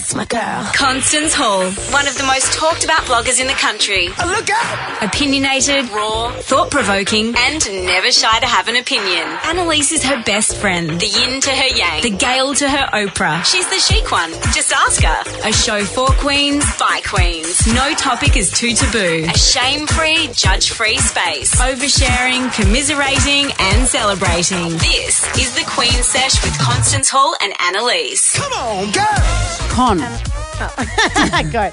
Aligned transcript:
Yes, 0.00 0.14
my 0.14 0.24
girl. 0.24 0.64
Constance 0.72 1.34
Hall, 1.34 1.70
one 1.92 2.08
of 2.08 2.16
the 2.16 2.24
most 2.24 2.54
talked 2.54 2.84
about 2.84 3.02
bloggers 3.02 3.38
in 3.38 3.46
the 3.46 3.52
country. 3.52 4.08
Oh, 4.18 4.32
look 4.34 4.48
out! 4.48 5.02
Opinionated, 5.04 5.90
raw, 5.90 6.32
thought 6.40 6.70
provoking, 6.70 7.34
and 7.36 7.60
never 7.84 8.10
shy 8.10 8.40
to 8.40 8.46
have 8.46 8.68
an 8.68 8.76
opinion. 8.76 9.28
Annalise 9.44 9.92
is 9.92 10.02
her 10.04 10.22
best 10.24 10.56
friend. 10.56 10.98
The 10.98 11.06
yin 11.06 11.42
to 11.42 11.50
her 11.50 11.76
yang. 11.76 12.00
The 12.00 12.16
Gail 12.16 12.54
to 12.54 12.66
her 12.70 12.88
Oprah. 12.94 13.44
She's 13.44 13.68
the 13.68 13.76
chic 13.76 14.10
one. 14.10 14.32
Just 14.56 14.72
ask 14.72 15.02
her. 15.02 15.20
A 15.46 15.52
show 15.52 15.84
for 15.84 16.06
queens, 16.16 16.64
by 16.78 17.02
queens. 17.04 17.66
No 17.66 17.92
topic 17.92 18.38
is 18.38 18.50
too 18.50 18.72
taboo. 18.72 19.26
A 19.28 19.36
shame 19.36 19.86
free, 19.86 20.30
judge 20.32 20.70
free 20.70 20.96
space. 20.96 21.60
Oversharing, 21.60 22.50
commiserating, 22.54 23.52
and 23.60 23.86
celebrating. 23.86 24.70
This 24.80 25.28
is 25.36 25.54
the 25.54 25.64
Queen 25.68 26.02
Sesh 26.02 26.42
with 26.42 26.58
Constance 26.58 27.10
Hall 27.10 27.36
and 27.42 27.52
Annalise. 27.60 28.38
Come 28.38 28.52
on, 28.54 28.92
girls! 28.92 29.60
Con. 29.90 29.98
Go. 31.50 31.72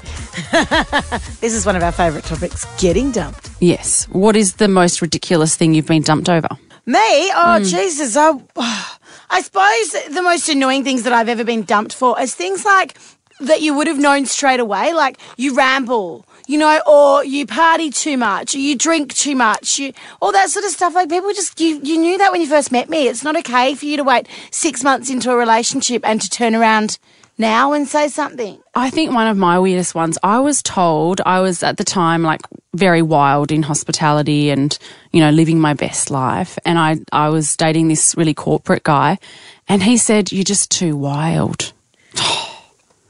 this 1.40 1.54
is 1.54 1.64
one 1.64 1.76
of 1.76 1.84
our 1.84 1.92
favourite 1.92 2.24
topics 2.24 2.66
getting 2.80 3.12
dumped. 3.12 3.48
Yes. 3.60 4.08
What 4.08 4.34
is 4.34 4.54
the 4.54 4.66
most 4.66 5.00
ridiculous 5.00 5.54
thing 5.54 5.72
you've 5.72 5.86
been 5.86 6.02
dumped 6.02 6.28
over? 6.28 6.48
Me? 6.84 6.98
Oh, 6.98 7.58
hmm. 7.58 7.64
Jesus. 7.64 8.16
I, 8.16 8.32
I 9.30 9.40
suppose 9.40 10.14
the 10.14 10.22
most 10.22 10.48
annoying 10.48 10.82
things 10.82 11.04
that 11.04 11.12
I've 11.12 11.28
ever 11.28 11.44
been 11.44 11.62
dumped 11.62 11.94
for 11.94 12.20
is 12.20 12.34
things 12.34 12.64
like 12.64 12.98
that 13.38 13.62
you 13.62 13.72
would 13.76 13.86
have 13.86 14.00
known 14.00 14.26
straight 14.26 14.58
away, 14.58 14.92
like 14.94 15.18
you 15.36 15.54
ramble. 15.54 16.26
You 16.48 16.58
know, 16.58 16.80
or 16.88 17.24
you 17.24 17.46
party 17.46 17.90
too 17.90 18.16
much, 18.16 18.54
or 18.54 18.58
you 18.58 18.74
drink 18.74 19.14
too 19.14 19.36
much, 19.36 19.78
you, 19.78 19.92
all 20.20 20.32
that 20.32 20.48
sort 20.48 20.64
of 20.64 20.72
stuff. 20.72 20.94
Like 20.94 21.08
people 21.08 21.32
just, 21.34 21.60
you, 21.60 21.78
you 21.84 21.98
knew 21.98 22.18
that 22.18 22.32
when 22.32 22.40
you 22.40 22.48
first 22.48 22.72
met 22.72 22.88
me. 22.88 23.06
It's 23.06 23.22
not 23.22 23.36
okay 23.36 23.76
for 23.76 23.84
you 23.84 23.96
to 23.98 24.02
wait 24.02 24.26
six 24.50 24.82
months 24.82 25.08
into 25.08 25.30
a 25.30 25.36
relationship 25.36 26.02
and 26.04 26.20
to 26.20 26.28
turn 26.28 26.56
around 26.56 26.98
now 27.38 27.72
and 27.72 27.86
say 27.88 28.08
something. 28.08 28.58
I 28.74 28.90
think 28.90 29.12
one 29.12 29.26
of 29.28 29.36
my 29.36 29.58
weirdest 29.58 29.94
ones, 29.94 30.18
I 30.22 30.40
was 30.40 30.62
told 30.62 31.20
I 31.24 31.40
was 31.40 31.62
at 31.62 31.76
the 31.76 31.84
time 31.84 32.22
like 32.22 32.40
very 32.74 33.00
wild 33.02 33.50
in 33.52 33.62
hospitality 33.62 34.50
and, 34.50 34.76
you 35.12 35.20
know, 35.20 35.30
living 35.30 35.58
my 35.60 35.74
best 35.74 36.10
life. 36.10 36.58
And 36.64 36.78
I, 36.78 36.96
I 37.12 37.28
was 37.30 37.56
dating 37.56 37.88
this 37.88 38.14
really 38.16 38.34
corporate 38.34 38.82
guy 38.82 39.18
and 39.68 39.82
he 39.82 39.96
said, 39.96 40.32
You're 40.32 40.44
just 40.44 40.70
too 40.70 40.96
wild. 40.96 41.72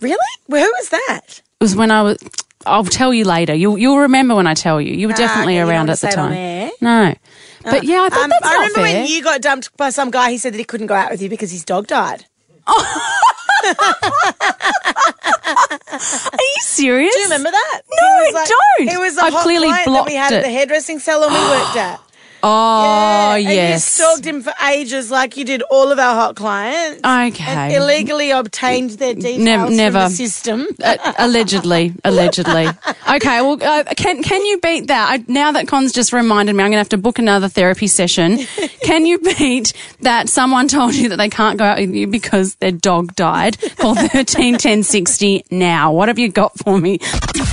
Really? 0.01 0.17
Well, 0.47 0.65
who 0.65 0.71
was 0.79 0.91
that? 0.91 1.23
It 1.61 1.65
was 1.65 1.75
when 1.75 1.91
I 1.91 2.03
was, 2.03 2.19
I'll 2.65 2.85
tell 2.85 3.13
you 3.13 3.25
later. 3.25 3.53
You'll, 3.53 3.77
you'll 3.77 3.99
remember 3.99 4.37
when 4.37 4.47
I 4.47 4.55
tell 4.55 4.81
you. 4.81 4.95
You 4.95 5.09
were 5.09 5.15
Ah, 5.15 5.17
definitely 5.17 5.59
okay, 5.61 5.69
around 5.69 5.91
at 5.91 5.95
the 5.95 5.97
say 5.97 6.09
it 6.11 6.17
on 6.19 6.31
time. 6.31 6.71
No. 6.81 7.15
But 7.65 7.83
yeah, 7.83 8.03
I 8.03 8.09
thought 8.09 8.23
Um, 8.23 8.31
that's 8.31 8.47
I 8.47 8.49
not 8.53 8.55
remember 8.61 8.75
fair. 8.75 9.01
when 9.03 9.07
you 9.11 9.25
got 9.25 9.41
dumped 9.43 9.77
by 9.77 9.91
some 9.91 10.13
guy. 10.13 10.31
He 10.31 10.39
said 10.39 10.53
that 10.55 10.59
he 10.59 10.63
couldn't 10.65 10.87
go 10.87 10.95
out 10.95 11.11
with 11.11 11.21
you 11.21 11.29
because 11.29 11.51
his 11.51 11.65
dog 11.65 11.89
died. 11.89 12.27
Are 15.51 16.39
you 16.41 16.61
serious? 16.61 17.15
Do 17.15 17.21
you 17.21 17.27
remember 17.27 17.51
that? 17.51 17.81
No, 17.91 18.07
I 18.07 18.31
like- 18.35 18.49
don't. 18.49 18.89
He 18.91 18.97
was 18.97 19.17
a 19.19 19.23
I 19.25 19.31
hot 19.31 19.43
clearly 19.43 19.69
client 19.69 19.85
that 19.87 19.91
blocked 19.91 20.09
we 20.11 20.15
had 20.15 20.33
at 20.33 20.41
it. 20.41 20.43
the 20.45 20.51
hairdressing 20.51 20.99
salon 20.99 21.33
we 21.33 21.39
worked 21.39 21.77
at. 21.89 22.01
Oh, 22.43 23.35
and 23.35 23.45
yes. 23.45 23.75
you 23.75 24.05
stalked 24.05 24.25
him 24.25 24.43
for 24.43 24.53
ages, 24.71 25.11
like 25.11 25.37
you 25.37 25.45
did 25.45 25.63
all 25.63 25.91
of 25.91 25.99
our 25.99 26.15
hot 26.15 26.37
clients. 26.37 27.01
Okay. 27.05 27.45
And 27.45 27.73
illegally 27.73 28.31
obtained 28.31 28.91
their 28.91 29.15
details 29.15 29.39
Nev- 29.39 29.71
never. 29.71 30.01
from 30.01 30.11
the 30.11 30.17
system. 30.17 30.67
Uh, 30.89 31.13
allegedly, 31.19 31.93
allegedly. 32.05 32.67
Okay, 32.67 33.43
well, 33.43 33.59
uh, 33.63 33.85
can 33.97 34.23
can 34.23 34.45
you 34.47 34.59
beat 34.61 34.87
that? 34.87 35.11
I, 35.11 35.25
now 35.31 35.53
that 35.53 35.67
Con's 35.69 35.93
just 35.93 36.13
reminded 36.13 36.55
me, 36.55 36.63
I'm 36.63 36.69
going 36.71 36.77
to 36.77 36.79
have 36.79 36.89
to 36.91 36.97
book 36.99 37.19
another 37.19 37.49
therapy 37.49 37.89
session. 37.89 38.39
Can 38.83 39.05
you 39.05 39.19
beat 39.19 39.75
that 40.01 40.29
someone 40.31 40.67
told 40.69 40.95
you 40.95 41.11
that 41.11 41.17
they 41.17 41.29
can't 41.29 41.59
go 41.59 41.65
out 41.65 41.79
with 41.79 41.91
you 41.95 42.07
because 42.07 42.55
their 42.57 42.71
dog 42.73 43.15
died? 43.17 43.59
Call 43.77 43.95
thirteen 44.09 44.57
ten 44.57 44.83
sixty 44.83 45.45
now. 45.51 45.93
What 45.93 46.09
have 46.09 46.19
you 46.19 46.31
got 46.31 46.59
for 46.59 46.79
me? 46.79 46.99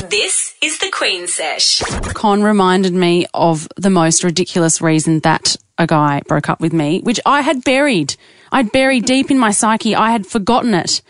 This 0.10 0.56
is 0.62 0.80
the 0.80 0.90
Queen 0.92 1.28
Sesh. 1.28 1.82
Con 2.14 2.42
reminded 2.44 2.94
me 2.94 3.26
of 3.34 3.68
the 3.76 3.90
most 3.90 4.24
ridiculous 4.24 4.75
reason 4.82 5.20
that 5.22 5.56
a 5.78 5.88
guy 5.88 6.22
broke 6.28 6.50
up 6.50 6.60
with 6.62 6.74
me, 6.74 7.02
which 7.02 7.20
I 7.26 7.42
had 7.42 7.64
buried. 7.64 8.16
I'd 8.52 8.72
buried 8.72 9.06
deep 9.06 9.30
in 9.30 9.38
my 9.38 9.52
psyche. 9.52 9.96
I 9.96 10.12
had 10.12 10.26
forgotten 10.26 10.74
it. 10.74 11.02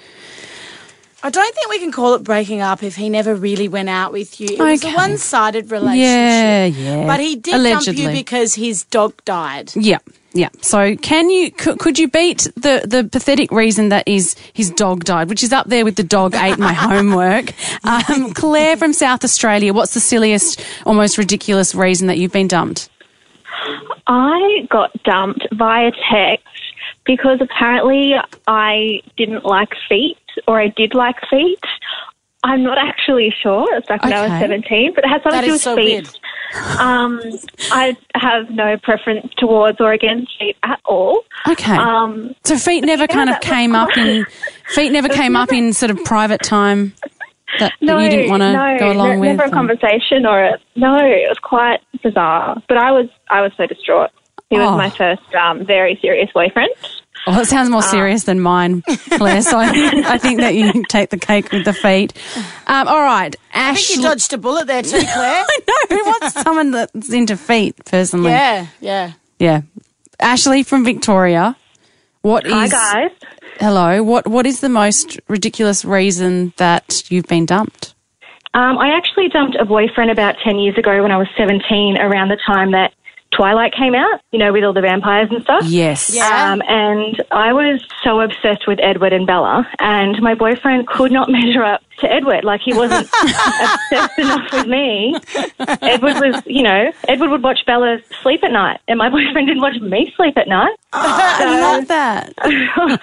I 1.26 1.30
don't 1.32 1.56
think 1.56 1.70
we 1.70 1.80
can 1.80 1.92
call 1.92 2.14
it 2.14 2.24
breaking 2.24 2.62
up 2.62 2.84
if 2.84 2.96
he 2.96 3.10
never 3.10 3.34
really 3.34 3.68
went 3.68 3.90
out 3.90 4.12
with 4.12 4.40
you. 4.40 4.48
It 4.48 4.60
was 4.60 4.84
a 4.84 4.94
one-sided 4.94 5.72
relationship. 5.72 5.98
Yeah, 6.00 6.66
yeah. 6.66 7.08
But 7.08 7.20
he 7.20 7.36
did 7.36 7.64
dump 7.64 7.88
you 7.98 8.12
because 8.12 8.54
his 8.54 8.84
dog 8.84 9.14
died. 9.26 9.72
Yeah, 9.76 9.98
yeah. 10.34 10.50
So 10.62 10.96
can 10.96 11.32
you 11.32 11.50
could, 11.50 11.80
could 11.80 11.98
you 11.98 12.10
beat 12.10 12.48
the 12.56 12.84
the 12.86 13.10
pathetic 13.12 13.52
reason 13.52 13.90
that 13.90 14.08
is 14.08 14.36
his 14.54 14.70
dog 14.70 15.04
died, 15.04 15.30
which 15.30 15.42
is 15.42 15.52
up 15.52 15.68
there 15.68 15.84
with 15.84 15.96
the 15.96 16.04
dog 16.04 16.36
ate 16.36 16.60
my 16.60 16.74
homework? 16.90 17.54
Um, 17.84 18.32
Claire 18.34 18.78
from 18.78 18.94
South 18.94 19.24
Australia, 19.24 19.74
what's 19.74 19.96
the 19.96 20.00
silliest, 20.00 20.64
almost 20.86 21.18
ridiculous 21.18 21.74
reason 21.74 22.06
that 22.08 22.20
you've 22.20 22.34
been 22.34 22.48
dumped? 22.48 22.90
I 24.08 24.68
got 24.70 24.92
dumped 25.04 25.48
via 25.54 25.92
text 26.12 26.46
because 27.06 27.40
apparently 27.42 28.14
I 28.48 29.02
didn't 29.18 29.46
like 29.46 29.70
feet 29.90 30.18
or 30.48 30.60
I 30.60 30.68
did 30.68 30.94
like 30.94 31.16
feet. 31.30 31.60
I'm 32.44 32.62
not 32.62 32.78
actually 32.78 33.34
sure. 33.42 33.66
It's 33.76 33.88
back 33.88 34.04
when 34.04 34.14
I 34.14 34.28
was 34.28 34.40
17, 34.40 34.94
but 34.94 35.04
it 35.04 35.08
has 35.08 35.24
something 35.24 35.32
That 35.32 35.42
to 35.42 35.48
do 35.48 35.54
with 35.54 35.62
so 35.62 35.76
feet. 35.76 36.20
Um, 36.80 37.20
I 37.72 37.98
have 38.14 38.52
no 38.52 38.78
preference 38.78 39.34
towards 39.38 39.82
or 39.82 39.94
against 39.94 40.32
feet 40.38 40.56
at 40.62 40.80
all. 40.86 41.24
Okay. 41.48 41.76
Um, 41.76 42.36
so 42.44 42.58
feet 42.58 42.84
never 42.84 43.08
kind 43.08 43.32
of 43.32 43.42
came 43.42 43.76
up 43.76 43.98
in 43.98 44.26
feet 44.68 44.92
never 44.92 45.10
came 45.10 45.36
up 45.36 45.52
in 45.52 45.74
sort 45.74 45.90
of 45.90 46.04
private 46.04 46.44
time 46.44 46.94
that, 47.60 47.72
that 47.72 47.74
no, 47.82 47.98
you 48.00 48.10
didn't 48.10 48.30
want 48.30 48.42
to 48.42 48.54
no, 48.54 48.78
go 48.80 48.92
along 48.92 49.10
ne- 49.12 49.18
with. 49.20 49.30
never 49.38 49.44
a 49.44 49.48
or- 49.48 49.52
conversation 49.52 50.26
or 50.26 50.44
a, 50.44 50.60
no. 50.76 50.96
It 50.98 51.28
was 51.30 51.38
quite 51.42 51.82
bizarre, 52.04 52.62
but 52.68 52.78
I 52.78 52.92
was 52.92 53.08
I 53.30 53.42
was 53.42 53.52
so 53.58 53.66
distraught. 53.68 54.12
He 54.50 54.58
was 54.60 54.68
Oh. 54.70 54.78
my 54.78 54.90
first 54.90 55.34
um, 55.36 55.66
very 55.66 55.98
serious 56.02 56.30
boyfriend. 56.34 56.70
Well, 57.26 57.40
it 57.40 57.46
sounds 57.48 57.70
more 57.72 57.82
serious 57.82 58.26
than 58.26 58.40
mine, 58.40 58.84
Claire. 59.12 59.42
So 59.42 59.58
I, 59.58 59.70
I 60.06 60.18
think 60.20 60.40
that 60.42 60.54
you 60.54 60.84
take 60.90 61.10
the 61.10 61.18
cake 61.18 61.52
with 61.52 61.66
the 61.66 61.74
feet. 61.74 62.14
Um, 62.68 62.88
all 62.88 63.02
right, 63.02 63.36
I 63.54 63.74
think 63.74 63.98
you 63.98 64.04
dodged 64.04 64.32
a 64.34 64.38
bullet 64.38 64.68
there 64.68 64.84
too, 64.84 65.00
Claire. 65.14 65.44
I 65.48 65.58
know. 65.68 65.98
Who 65.98 66.06
wants 66.06 66.34
someone 66.44 66.72
that's 66.72 67.12
into 67.12 67.36
feet, 67.36 67.84
personally? 67.86 68.30
yeah, 68.32 68.68
yeah. 68.80 69.12
Yeah. 69.40 69.62
Ashley 70.20 70.62
from 70.64 70.86
Victoria. 70.86 71.58
What 72.22 72.46
is 72.46 72.54
Hi 72.54 72.68
guys. 72.68 73.12
Hello. 73.60 74.04
What 74.04 74.28
what 74.28 74.46
is 74.46 74.60
the 74.60 74.70
most 74.70 75.20
ridiculous 75.28 75.86
reason 75.86 76.54
that 76.58 77.10
you've 77.10 77.28
been 77.28 77.46
dumped? 77.46 77.96
Um, 78.54 78.78
I 78.78 78.96
actually 78.96 79.28
dumped 79.28 79.58
a 79.60 79.66
boyfriend 79.66 80.12
about 80.12 80.38
10 80.42 80.60
years 80.60 80.78
ago 80.78 81.04
when 81.04 81.12
I 81.12 81.18
was 81.18 81.28
17, 81.38 81.98
around 81.98 82.30
the 82.30 82.38
time 82.48 82.72
that 82.72 82.94
Twilight 83.36 83.74
came 83.74 83.96
out, 83.96 84.22
you 84.32 84.40
know, 84.40 84.54
with 84.54 84.64
all 84.64 84.74
the 84.74 84.82
vampires 84.82 85.30
and 85.32 85.44
stuff. 85.44 85.64
Yes. 85.66 86.14
Yeah. 86.16 86.54
Um, 86.54 86.62
and 86.68 87.22
I 87.32 87.54
was 87.54 87.82
so 88.04 88.22
obsessed 88.22 88.68
with 88.68 88.80
Edward 88.82 89.14
and 89.14 89.28
Bella, 89.28 89.68
and 89.80 90.22
my 90.22 90.36
boyfriend 90.36 90.88
could 90.88 91.12
not 91.12 91.30
measure 91.32 91.64
up 91.64 91.82
to 92.00 92.12
Edward. 92.12 92.44
Like, 92.44 92.62
he 92.64 92.74
wasn't 92.74 93.10
obsessed 93.24 94.20
enough 94.20 94.52
with 94.54 94.68
me. 94.68 95.16
Edward 95.60 96.16
was, 96.22 96.42
you 96.46 96.64
know, 96.64 96.92
Edward 97.08 97.30
would 97.32 97.44
watch 97.44 97.60
Bella 97.66 97.98
sleep 98.22 98.44
at 98.44 98.52
night, 98.52 98.80
and 98.88 98.98
my 98.98 99.10
boyfriend 99.16 99.48
didn't 99.48 99.62
watch 99.62 99.80
me 99.82 100.14
sleep 100.16 100.38
at 100.38 100.48
night. 100.48 100.76
I 100.94 101.60
love 101.62 101.88
that. 101.90 102.34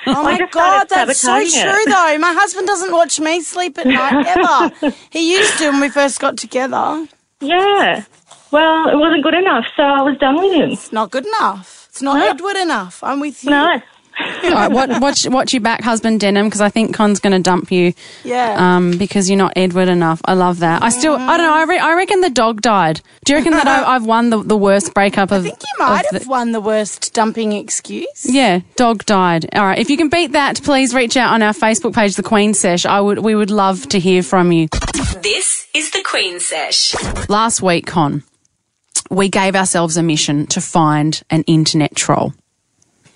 Oh 0.06 0.22
my 0.22 0.38
god, 0.50 0.88
that's 0.88 1.18
so 1.20 1.28
sabotaging 1.28 1.60
it. 1.60 1.62
true 1.64 1.84
though. 1.92 2.18
My 2.18 2.32
husband 2.32 2.66
doesn't 2.66 2.92
watch 2.92 3.20
me 3.20 3.42
sleep 3.42 3.78
at 3.78 3.86
night 3.86 4.26
ever. 4.26 4.94
he 5.10 5.34
used 5.34 5.58
to 5.58 5.70
when 5.70 5.80
we 5.80 5.88
first 5.90 6.18
got 6.20 6.38
together. 6.38 7.06
Yeah. 7.40 8.04
Well, 8.52 8.88
it 8.88 8.96
wasn't 8.96 9.22
good 9.24 9.34
enough, 9.34 9.64
so 9.76 9.82
I 9.82 10.02
was 10.02 10.16
done 10.18 10.36
with 10.36 10.52
him. 10.52 10.70
It's 10.70 10.92
not 10.92 11.10
good 11.10 11.26
enough. 11.26 11.86
It's 11.90 12.02
not 12.02 12.18
No. 12.18 12.28
Edward 12.30 12.56
enough. 12.56 13.02
I'm 13.02 13.18
with 13.20 13.42
you. 13.44 13.50
No. 13.50 13.80
All 14.44 14.50
right, 14.50 14.70
what, 14.70 15.00
watch, 15.00 15.26
watch 15.26 15.54
your 15.54 15.62
back, 15.62 15.80
husband 15.82 16.20
Denim, 16.20 16.46
because 16.46 16.60
I 16.60 16.68
think 16.68 16.94
Con's 16.94 17.18
going 17.18 17.32
to 17.32 17.38
dump 17.38 17.72
you 17.72 17.94
Yeah. 18.24 18.56
um, 18.76 18.98
because 18.98 19.30
you're 19.30 19.38
not 19.38 19.54
Edward 19.56 19.88
enough. 19.88 20.20
I 20.26 20.34
love 20.34 20.58
that. 20.58 20.82
I 20.82 20.90
still, 20.90 21.14
I 21.14 21.38
don't 21.38 21.46
know, 21.46 21.54
I, 21.54 21.62
re- 21.64 21.78
I 21.78 21.94
reckon 21.94 22.20
the 22.20 22.28
dog 22.28 22.60
died. 22.60 23.00
Do 23.24 23.32
you 23.32 23.38
reckon 23.38 23.52
that 23.52 23.66
I, 23.66 23.94
I've 23.94 24.04
won 24.04 24.28
the, 24.28 24.42
the 24.42 24.56
worst 24.56 24.92
breakup 24.92 25.30
of 25.32 25.40
I 25.46 25.48
think 25.48 25.62
you 25.62 25.84
might 25.86 26.04
have 26.12 26.24
the- 26.24 26.28
won 26.28 26.52
the 26.52 26.60
worst 26.60 27.14
dumping 27.14 27.52
excuse. 27.52 28.26
Yeah, 28.26 28.60
dog 28.76 29.06
died. 29.06 29.46
All 29.56 29.64
right, 29.64 29.78
if 29.78 29.88
you 29.88 29.96
can 29.96 30.10
beat 30.10 30.32
that, 30.32 30.62
please 30.62 30.94
reach 30.94 31.16
out 31.16 31.32
on 31.32 31.40
our 31.40 31.54
Facebook 31.54 31.94
page, 31.94 32.14
The 32.14 32.22
Queen 32.22 32.52
Sesh. 32.52 32.84
I 32.84 33.00
would, 33.00 33.18
we 33.20 33.34
would 33.34 33.50
love 33.50 33.88
to 33.88 33.98
hear 33.98 34.22
from 34.22 34.52
you. 34.52 34.68
This 35.22 35.66
is 35.74 35.90
the 35.92 36.02
Queen 36.04 36.38
Sesh. 36.38 36.94
Last 37.30 37.62
week, 37.62 37.86
Con, 37.86 38.22
we 39.12 39.28
gave 39.28 39.54
ourselves 39.54 39.98
a 39.98 40.02
mission 40.02 40.46
to 40.46 40.60
find 40.60 41.22
an 41.28 41.42
internet 41.42 41.94
troll. 41.94 42.32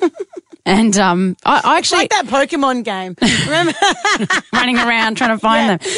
And 0.67 0.99
um, 0.99 1.37
I, 1.45 1.61
I 1.65 1.79
actually 1.79 1.99
like 1.99 2.11
that 2.11 2.27
Pokemon 2.27 2.83
game. 2.85 3.15
Remember? 3.45 3.73
running 4.53 4.77
around 4.77 5.17
trying 5.17 5.31
to 5.31 5.39
find 5.39 5.71
them. 5.71 5.91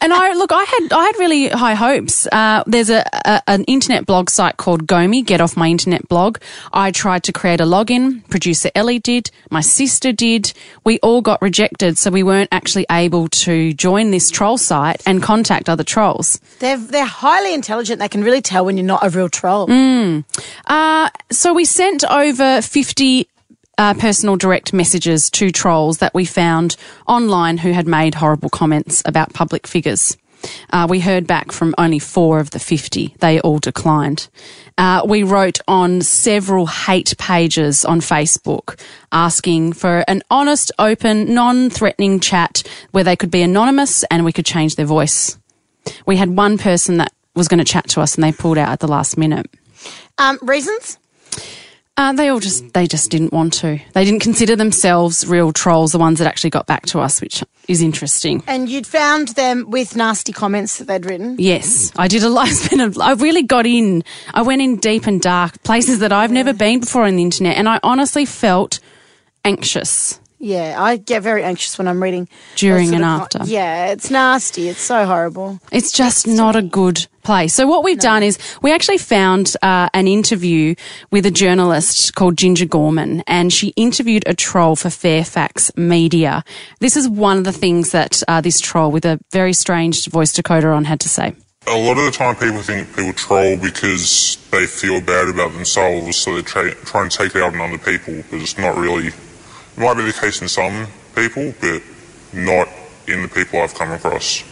And 0.00 0.14
I 0.14 0.32
look, 0.32 0.50
I 0.50 0.64
had 0.64 0.92
I 0.92 1.04
had 1.04 1.18
really 1.18 1.48
high 1.48 1.74
hopes. 1.74 2.26
Uh, 2.32 2.64
there's 2.66 2.88
a, 2.88 3.04
a 3.26 3.42
an 3.46 3.64
internet 3.64 4.06
blog 4.06 4.30
site 4.30 4.56
called 4.56 4.86
Gomi, 4.86 5.24
Get 5.24 5.42
Off 5.42 5.58
My 5.58 5.68
Internet 5.68 6.08
Blog. 6.08 6.38
I 6.72 6.90
tried 6.90 7.22
to 7.24 7.32
create 7.32 7.60
a 7.60 7.64
login. 7.64 8.26
Producer 8.30 8.70
Ellie 8.74 8.98
did. 8.98 9.30
My 9.50 9.60
sister 9.60 10.10
did. 10.10 10.54
We 10.84 10.98
all 11.00 11.20
got 11.20 11.42
rejected, 11.42 11.98
so 11.98 12.10
we 12.10 12.22
weren't 12.22 12.48
actually 12.50 12.86
able 12.90 13.28
to 13.28 13.74
join 13.74 14.10
this 14.10 14.30
troll 14.30 14.56
site 14.56 15.02
and 15.06 15.22
contact 15.22 15.68
other 15.68 15.84
trolls. 15.84 16.40
they're 16.60 16.78
they're 16.78 17.04
highly 17.04 17.52
intelligent. 17.52 17.98
They 17.98 18.08
can 18.08 18.24
really 18.24 18.40
tell 18.40 18.64
when 18.64 18.78
you're 18.78 18.86
not 18.86 19.04
a 19.04 19.10
real 19.10 19.28
troll. 19.28 19.66
Mm. 19.66 20.24
Uh, 20.66 21.10
so 21.30 21.52
we 21.52 21.66
sent 21.66 22.04
over 22.04 22.62
50 22.62 23.28
uh, 23.78 23.94
personal 23.94 24.36
direct 24.36 24.72
messages 24.72 25.30
to 25.30 25.50
trolls 25.50 25.98
that 25.98 26.12
we 26.12 26.24
found 26.24 26.76
online 27.06 27.58
who 27.58 27.72
had 27.72 27.86
made 27.86 28.16
horrible 28.16 28.50
comments 28.50 29.02
about 29.06 29.32
public 29.32 29.66
figures. 29.66 30.16
Uh, 30.70 30.86
we 30.88 31.00
heard 31.00 31.26
back 31.26 31.50
from 31.50 31.74
only 31.78 31.98
four 31.98 32.38
of 32.38 32.50
the 32.50 32.58
50. 32.58 33.14
They 33.18 33.40
all 33.40 33.58
declined. 33.58 34.28
Uh, 34.76 35.02
we 35.06 35.22
wrote 35.24 35.58
on 35.66 36.00
several 36.00 36.66
hate 36.66 37.16
pages 37.18 37.84
on 37.84 38.00
Facebook 38.00 38.80
asking 39.10 39.72
for 39.72 40.04
an 40.06 40.22
honest, 40.30 40.70
open, 40.78 41.34
non 41.34 41.70
threatening 41.70 42.20
chat 42.20 42.62
where 42.92 43.04
they 43.04 43.16
could 43.16 43.30
be 43.30 43.42
anonymous 43.42 44.04
and 44.04 44.24
we 44.24 44.32
could 44.32 44.46
change 44.46 44.76
their 44.76 44.86
voice. 44.86 45.38
We 46.06 46.16
had 46.16 46.36
one 46.36 46.58
person 46.58 46.98
that 46.98 47.12
was 47.34 47.48
going 47.48 47.58
to 47.58 47.64
chat 47.64 47.88
to 47.90 48.00
us 48.00 48.14
and 48.14 48.22
they 48.22 48.32
pulled 48.32 48.58
out 48.58 48.68
at 48.68 48.80
the 48.80 48.88
last 48.88 49.16
minute. 49.18 49.50
Um, 50.18 50.38
reasons? 50.42 50.98
Uh, 51.98 52.12
they 52.12 52.28
all 52.28 52.38
just 52.38 52.72
they 52.74 52.86
just 52.86 53.10
didn't 53.10 53.32
want 53.32 53.52
to. 53.54 53.76
They 53.92 54.04
didn't 54.04 54.20
consider 54.22 54.54
themselves 54.54 55.26
real 55.26 55.52
trolls, 55.52 55.90
the 55.90 55.98
ones 55.98 56.20
that 56.20 56.28
actually 56.28 56.50
got 56.50 56.64
back 56.68 56.86
to 56.86 57.00
us, 57.00 57.20
which 57.20 57.42
is 57.66 57.82
interesting. 57.82 58.40
And 58.46 58.68
you'd 58.68 58.86
found 58.86 59.28
them 59.34 59.68
with 59.68 59.96
nasty 59.96 60.32
comments 60.32 60.78
that 60.78 60.86
they'd 60.86 61.04
written. 61.04 61.34
Yes, 61.40 61.90
I 61.96 62.06
did 62.06 62.22
a 62.22 62.28
been 62.70 62.80
a- 62.80 63.02
I 63.02 63.14
really 63.14 63.42
got 63.42 63.66
in. 63.66 64.04
I 64.32 64.42
went 64.42 64.62
in 64.62 64.76
deep 64.76 65.08
and 65.08 65.20
dark 65.20 65.60
places 65.64 65.98
that 65.98 66.12
I've 66.12 66.30
never 66.30 66.52
been 66.52 66.78
before 66.78 67.02
on 67.04 67.16
the 67.16 67.22
internet, 67.22 67.56
and 67.56 67.68
I 67.68 67.80
honestly 67.82 68.24
felt 68.24 68.78
anxious. 69.44 70.20
Yeah, 70.40 70.76
I 70.78 70.96
get 70.96 71.22
very 71.22 71.42
anxious 71.42 71.76
when 71.78 71.88
I'm 71.88 72.00
reading 72.00 72.28
During 72.54 72.94
and 72.94 73.02
sort 73.02 73.02
of 73.02 73.30
con- 73.30 73.40
after. 73.42 73.52
Yeah, 73.52 73.86
it's 73.86 74.10
nasty. 74.10 74.68
It's 74.68 74.80
so 74.80 75.04
horrible. 75.04 75.58
It's 75.72 75.90
just 75.90 76.26
not 76.28 76.54
a 76.54 76.62
good 76.62 77.06
place. 77.24 77.54
So 77.54 77.66
what 77.66 77.82
we've 77.82 77.98
done 77.98 78.22
is 78.22 78.38
we 78.62 78.72
actually 78.72 78.98
found 78.98 79.54
uh, 79.62 79.88
an 79.92 80.06
interview 80.06 80.76
with 81.10 81.26
a 81.26 81.30
journalist 81.30 82.14
called 82.14 82.38
Ginger 82.38 82.66
Gorman, 82.66 83.24
and 83.26 83.52
she 83.52 83.68
interviewed 83.76 84.22
a 84.26 84.34
troll 84.34 84.76
for 84.76 84.90
Fairfax 84.90 85.76
Media. 85.76 86.44
This 86.78 86.96
is 86.96 87.08
one 87.08 87.38
of 87.38 87.44
the 87.44 87.52
things 87.52 87.90
that 87.90 88.22
uh, 88.28 88.40
this 88.40 88.60
troll 88.60 88.92
with 88.92 89.04
a 89.04 89.18
very 89.32 89.52
strange 89.52 90.06
voice 90.08 90.32
decoder 90.32 90.74
on 90.74 90.84
had 90.84 91.00
to 91.00 91.08
say. 91.08 91.34
A 91.66 91.76
lot 91.76 91.98
of 91.98 92.04
the 92.04 92.12
time, 92.12 92.34
people 92.36 92.62
think 92.62 92.88
people 92.94 93.12
troll 93.12 93.58
because 93.58 94.38
they 94.52 94.66
feel 94.66 95.00
bad 95.00 95.28
about 95.28 95.52
themselves, 95.52 96.16
so 96.16 96.36
they 96.36 96.42
try, 96.42 96.70
try 96.70 97.02
and 97.02 97.10
take 97.10 97.34
it 97.34 97.42
out 97.42 97.54
on 97.54 97.60
other 97.60 97.76
people. 97.76 98.22
But 98.30 98.40
it's 98.40 98.56
not 98.56 98.78
really. 98.78 99.10
It 99.78 99.82
might 99.82 99.94
be 99.94 100.02
the 100.02 100.12
case 100.12 100.42
in 100.42 100.48
some 100.48 100.88
people, 101.14 101.54
but 101.60 101.80
not 102.32 102.68
in 103.06 103.22
the 103.22 103.28
people 103.28 103.60
I've 103.60 103.74
come 103.74 103.92
across. 103.92 104.42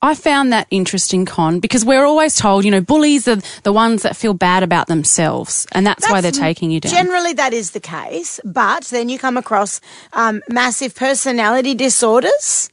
I 0.00 0.14
found 0.14 0.50
that 0.50 0.66
interesting, 0.70 1.26
Con, 1.26 1.60
because 1.60 1.84
we're 1.84 2.06
always 2.06 2.36
told, 2.36 2.64
you 2.64 2.70
know, 2.70 2.80
bullies 2.80 3.28
are 3.28 3.36
the 3.64 3.72
ones 3.72 4.00
that 4.00 4.16
feel 4.16 4.32
bad 4.32 4.62
about 4.62 4.86
themselves, 4.86 5.66
and 5.72 5.86
that's, 5.86 6.08
why 6.10 6.22
they're 6.22 6.32
taking 6.32 6.70
you 6.70 6.80
down. 6.80 6.90
Generally, 6.90 7.34
that 7.34 7.52
is 7.52 7.72
the 7.72 7.80
case, 7.80 8.40
but 8.46 8.84
then 8.84 9.10
you 9.10 9.18
come 9.18 9.36
across 9.36 9.82
um, 10.14 10.42
massive 10.48 10.94
personality 10.94 11.74
disorders. 11.74 12.70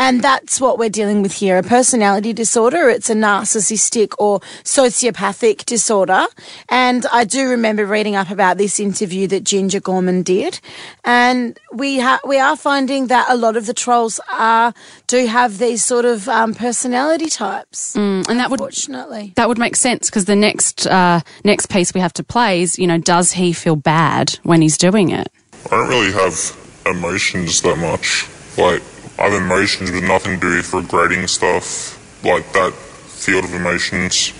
And 0.00 0.22
that's 0.22 0.60
what 0.60 0.78
we're 0.78 0.88
dealing 0.88 1.22
with 1.22 1.32
here. 1.32 1.58
A 1.58 1.62
personality 1.62 2.32
disorder. 2.32 2.88
It's 2.88 3.10
a 3.10 3.14
narcissistic 3.14 4.14
or 4.18 4.38
sociopathic 4.62 5.64
disorder. 5.66 6.26
And 6.68 7.04
I 7.12 7.24
do 7.24 7.48
remember 7.48 7.84
reading 7.84 8.14
up 8.14 8.30
about 8.30 8.58
this 8.58 8.78
interview 8.78 9.26
that 9.26 9.42
Ginger 9.42 9.80
Gorman 9.80 10.22
did. 10.22 10.60
And 11.04 11.58
we 11.72 11.98
ha- 11.98 12.20
we 12.24 12.38
are 12.38 12.56
finding 12.56 13.08
that 13.08 13.26
a 13.28 13.36
lot 13.36 13.56
of 13.56 13.66
the 13.66 13.74
trolls 13.74 14.20
are, 14.30 14.72
do 15.08 15.26
have 15.26 15.58
these 15.58 15.84
sort 15.84 16.04
of 16.04 16.28
um, 16.28 16.54
personality 16.54 17.28
types. 17.28 17.96
and 17.96 18.24
that 18.26 18.50
would 18.50 18.60
Unfortunately. 18.60 19.32
that 19.36 19.48
would 19.48 19.58
make 19.58 19.74
sense 19.76 20.08
because 20.08 20.26
the 20.26 20.36
next 20.36 20.86
uh, 20.86 21.20
next 21.44 21.66
piece 21.66 21.92
we 21.92 22.00
have 22.00 22.12
to 22.14 22.22
play 22.24 22.62
is, 22.62 22.78
you 22.78 22.86
know, 22.86 22.98
does 22.98 23.32
he 23.32 23.52
feel 23.52 23.76
bad 23.76 24.38
when 24.44 24.62
he's 24.62 24.78
doing 24.78 25.10
it? 25.10 25.28
I 25.66 25.76
don't 25.76 25.88
really 25.88 26.12
have 26.12 26.56
emotions 26.86 27.60
that 27.62 27.76
much. 27.78 28.28
Like, 28.56 28.82
I 29.18 29.28
have 29.28 29.42
emotions, 29.42 29.90
but 29.90 30.04
nothing 30.04 30.34
to 30.34 30.40
do 30.40 30.56
with 30.56 30.72
regretting 30.72 31.26
stuff. 31.26 31.96
Like 32.24 32.52
that 32.52 32.72
field 32.72 33.44
of 33.44 33.52
emotions, 33.52 34.32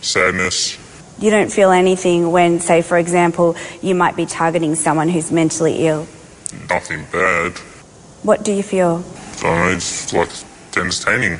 sadness. 0.00 0.78
You 1.18 1.30
don't 1.30 1.50
feel 1.50 1.70
anything 1.70 2.30
when, 2.32 2.60
say, 2.60 2.82
for 2.82 2.98
example, 2.98 3.56
you 3.82 3.94
might 3.94 4.16
be 4.16 4.26
targeting 4.26 4.74
someone 4.74 5.08
who's 5.08 5.30
mentally 5.30 5.86
ill. 5.86 6.06
Nothing 6.68 7.06
bad. 7.12 7.52
What 8.22 8.44
do 8.44 8.52
you 8.52 8.62
feel? 8.62 9.04
I 9.38 9.42
don't 9.42 9.58
know, 9.58 9.68
it's 9.76 10.12
like 10.12 10.28
entertaining. 10.76 11.38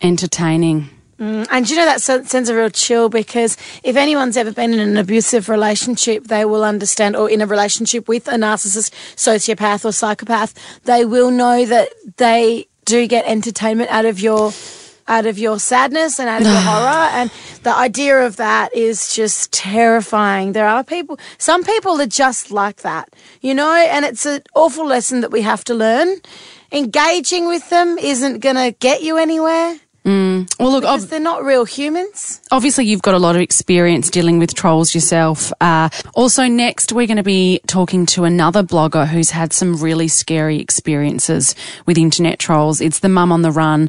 Entertaining. 0.00 0.90
Mm, 1.18 1.46
and 1.50 1.70
you 1.70 1.76
know 1.76 1.84
that 1.84 2.00
sends 2.00 2.48
a 2.48 2.56
real 2.56 2.70
chill 2.70 3.08
because 3.08 3.56
if 3.82 3.96
anyone's 3.96 4.36
ever 4.36 4.52
been 4.52 4.72
in 4.72 4.80
an 4.80 4.96
abusive 4.96 5.48
relationship, 5.48 6.24
they 6.24 6.44
will 6.44 6.64
understand, 6.64 7.14
or 7.14 7.30
in 7.30 7.40
a 7.40 7.46
relationship 7.46 8.08
with 8.08 8.26
a 8.26 8.32
narcissist, 8.32 8.90
sociopath, 9.14 9.84
or 9.84 9.92
psychopath, 9.92 10.54
they 10.84 11.04
will 11.04 11.30
know 11.30 11.64
that 11.64 11.90
they 12.16 12.66
do 12.84 13.06
get 13.06 13.24
entertainment 13.26 13.90
out 13.90 14.04
of 14.04 14.20
your 14.20 14.52
out 15.06 15.26
of 15.26 15.38
your 15.38 15.60
sadness 15.60 16.18
and 16.18 16.28
out 16.28 16.40
of 16.40 16.46
your 16.46 16.56
horror. 16.60 17.08
And 17.12 17.30
the 17.62 17.74
idea 17.74 18.26
of 18.26 18.36
that 18.36 18.74
is 18.74 19.14
just 19.14 19.52
terrifying. 19.52 20.52
There 20.52 20.66
are 20.66 20.82
people 20.82 21.18
some 21.38 21.62
people 21.62 22.00
are 22.00 22.06
just 22.06 22.50
like 22.50 22.78
that 22.78 23.08
you 23.40 23.54
know 23.54 23.72
and 23.72 24.04
it's 24.04 24.26
an 24.26 24.42
awful 24.54 24.86
lesson 24.86 25.20
that 25.20 25.30
we 25.30 25.42
have 25.42 25.62
to 25.64 25.74
learn. 25.74 26.16
Engaging 26.72 27.46
with 27.46 27.70
them 27.70 27.98
isn't 27.98 28.40
going 28.40 28.56
to 28.56 28.72
get 28.80 29.00
you 29.02 29.16
anywhere 29.16 29.78
Well, 30.04 30.46
look, 30.58 30.82
because 30.82 31.04
ob- 31.04 31.10
they're 31.10 31.20
not 31.20 31.44
real 31.44 31.64
humans. 31.64 32.40
obviously 32.50 32.84
you've 32.84 33.02
got 33.02 33.14
a 33.14 33.18
lot 33.18 33.36
of 33.36 33.42
experience 33.42 34.10
dealing 34.10 34.38
with 34.38 34.54
trolls 34.54 34.94
yourself. 34.94 35.52
Uh, 35.60 35.88
also, 36.14 36.46
next 36.46 36.92
we're 36.92 37.06
going 37.06 37.16
to 37.16 37.22
be 37.22 37.60
talking 37.66 38.04
to 38.06 38.24
another 38.24 38.62
blogger 38.62 39.06
who's 39.06 39.30
had 39.30 39.52
some 39.52 39.76
really 39.76 40.08
scary 40.08 40.60
experiences 40.60 41.54
with 41.86 41.96
internet 41.96 42.38
trolls. 42.38 42.80
It's 42.80 42.98
the 42.98 43.08
Mum 43.08 43.32
on 43.32 43.42
the 43.42 43.50
Run. 43.50 43.88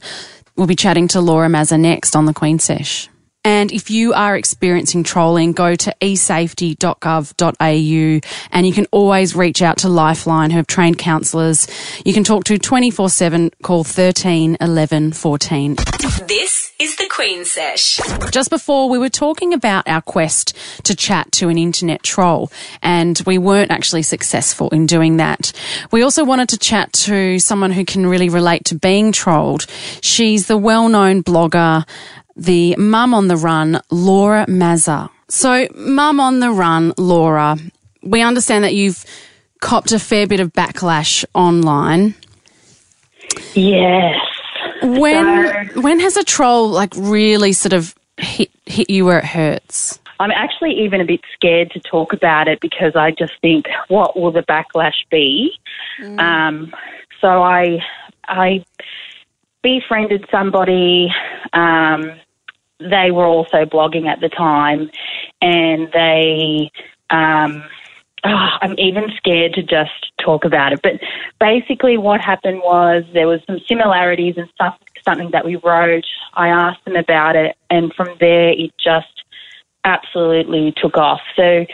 We'll 0.56 0.68
be 0.68 0.76
chatting 0.76 1.10
to 1.10 1.20
Laura 1.22 1.50
Mazza 1.50 1.78
next 1.80 2.16
on 2.16 2.26
the 2.26 2.34
Queen 2.34 2.60
Sesh. 2.60 3.10
And 3.46 3.72
if 3.72 3.90
you 3.92 4.14
are 4.14 4.36
experiencing 4.36 5.04
trolling, 5.04 5.54
go 5.54 5.76
to 5.76 5.96
esafety.gov.au 6.02 8.30
and 8.52 8.68
you 8.68 8.74
can 8.74 8.88
always 8.92 9.36
reach 9.36 9.62
out 9.62 9.78
to 9.78 9.88
Lifeline 9.88 10.50
who 10.50 10.58
have 10.58 10.66
trained 10.66 10.98
counsellors. 10.98 11.68
You 12.04 12.14
can 12.14 12.24
talk 12.24 12.46
to 12.46 12.58
24 12.58 13.10
7, 13.10 13.52
call 13.62 13.84
13 13.84 14.58
11 14.60 15.14
14. 15.14 15.76
This 16.28 16.74
is 16.80 16.96
the 16.96 17.08
Queen 17.08 17.46
Sesh. 17.46 18.00
Just 18.32 18.50
before 18.50 18.90
we 18.90 18.98
were 18.98 19.10
talking 19.10 19.54
about 19.54 19.88
our 19.88 20.02
quest 20.02 20.58
to 20.84 20.96
chat 20.96 21.32
to 21.34 21.50
an 21.50 21.60
internet 21.60 22.02
troll 22.02 22.52
and 22.82 23.22
we 23.28 23.38
weren't 23.38 23.70
actually 23.70 24.02
successful 24.02 24.70
in 24.70 24.88
doing 24.88 25.18
that. 25.18 25.52
We 25.92 26.02
also 26.02 26.26
wanted 26.26 26.50
to 26.50 26.58
chat 26.58 26.92
to 26.94 27.38
someone 27.38 27.72
who 27.72 27.86
can 27.86 28.08
really 28.08 28.30
relate 28.30 28.66
to 28.66 28.76
being 28.76 29.12
trolled. 29.12 29.68
She's 30.02 30.48
the 30.48 30.58
well-known 30.58 31.24
blogger, 31.24 31.86
the 32.36 32.76
mum 32.78 33.14
on 33.14 33.28
the 33.28 33.38
run, 33.38 33.82
Laura 33.90 34.46
Mazza. 34.48 35.10
So 35.28 35.68
mum 35.76 36.20
on 36.20 36.40
the 36.40 36.52
run, 36.52 36.94
Laura, 36.98 37.58
we 38.04 38.22
understand 38.22 38.64
that 38.64 38.74
you've 38.74 39.06
copped 39.62 39.92
a 39.92 40.00
fair 40.00 40.28
bit 40.28 40.40
of 40.40 40.54
backlash 40.54 41.26
online. 41.34 42.14
Yes. 43.54 44.20
When 44.84 45.68
when 45.82 46.00
has 46.00 46.18
a 46.18 46.24
troll 46.24 46.70
like 46.70 46.94
really 46.96 47.54
sort 47.54 47.74
of 47.74 47.96
hit 48.18 48.52
hit 48.66 48.90
you 48.90 49.06
where 49.06 49.20
it 49.20 49.26
hurts? 49.26 50.00
I'm 50.20 50.32
actually 50.32 50.72
even 50.80 51.02
a 51.02 51.06
bit 51.06 51.22
scared 51.34 51.72
to 51.72 51.80
talk 51.80 52.14
about 52.14 52.48
it 52.48 52.62
because 52.62 52.96
I 52.96 53.12
just 53.12 53.34
think, 53.42 53.66
what 53.90 54.18
will 54.18 54.32
the 54.32 54.44
backlash 54.44 55.06
be? 55.12 55.52
Um, 56.18 56.74
so 57.20 57.44
I, 57.44 57.80
I 58.28 58.64
befriended 59.66 60.24
somebody. 60.30 61.12
Um, 61.52 62.12
they 62.80 63.10
were 63.10 63.26
also 63.26 63.66
blogging 63.66 64.06
at 64.06 64.22
the 64.22 64.30
time, 64.30 64.92
and 65.42 65.90
they. 65.92 66.72
Um, 67.10 67.64
oh, 68.24 68.48
I'm 68.62 68.76
even 68.78 69.06
scared 69.18 69.54
to 69.54 69.64
just 69.64 70.12
talk 70.24 70.46
about 70.46 70.74
it. 70.74 70.82
But 70.84 71.00
basically, 71.40 71.98
what 71.98 72.22
happened 72.22 72.60
was 72.60 73.04
there 73.14 73.28
was 73.28 73.42
some 73.48 73.60
similarities 73.68 74.36
and 74.38 74.48
stuff, 74.54 74.78
something 75.04 75.32
that 75.32 75.46
we 75.46 75.56
wrote. 75.56 76.06
I 76.36 76.50
asked 76.50 76.86
them 76.86 76.96
about 76.96 77.36
it, 77.36 77.58
and 77.72 77.92
from 77.94 78.10
there, 78.20 78.50
it 78.50 78.72
just 78.78 79.24
absolutely 79.84 80.74
took 80.78 80.98
off. 80.98 81.22
So 81.36 81.66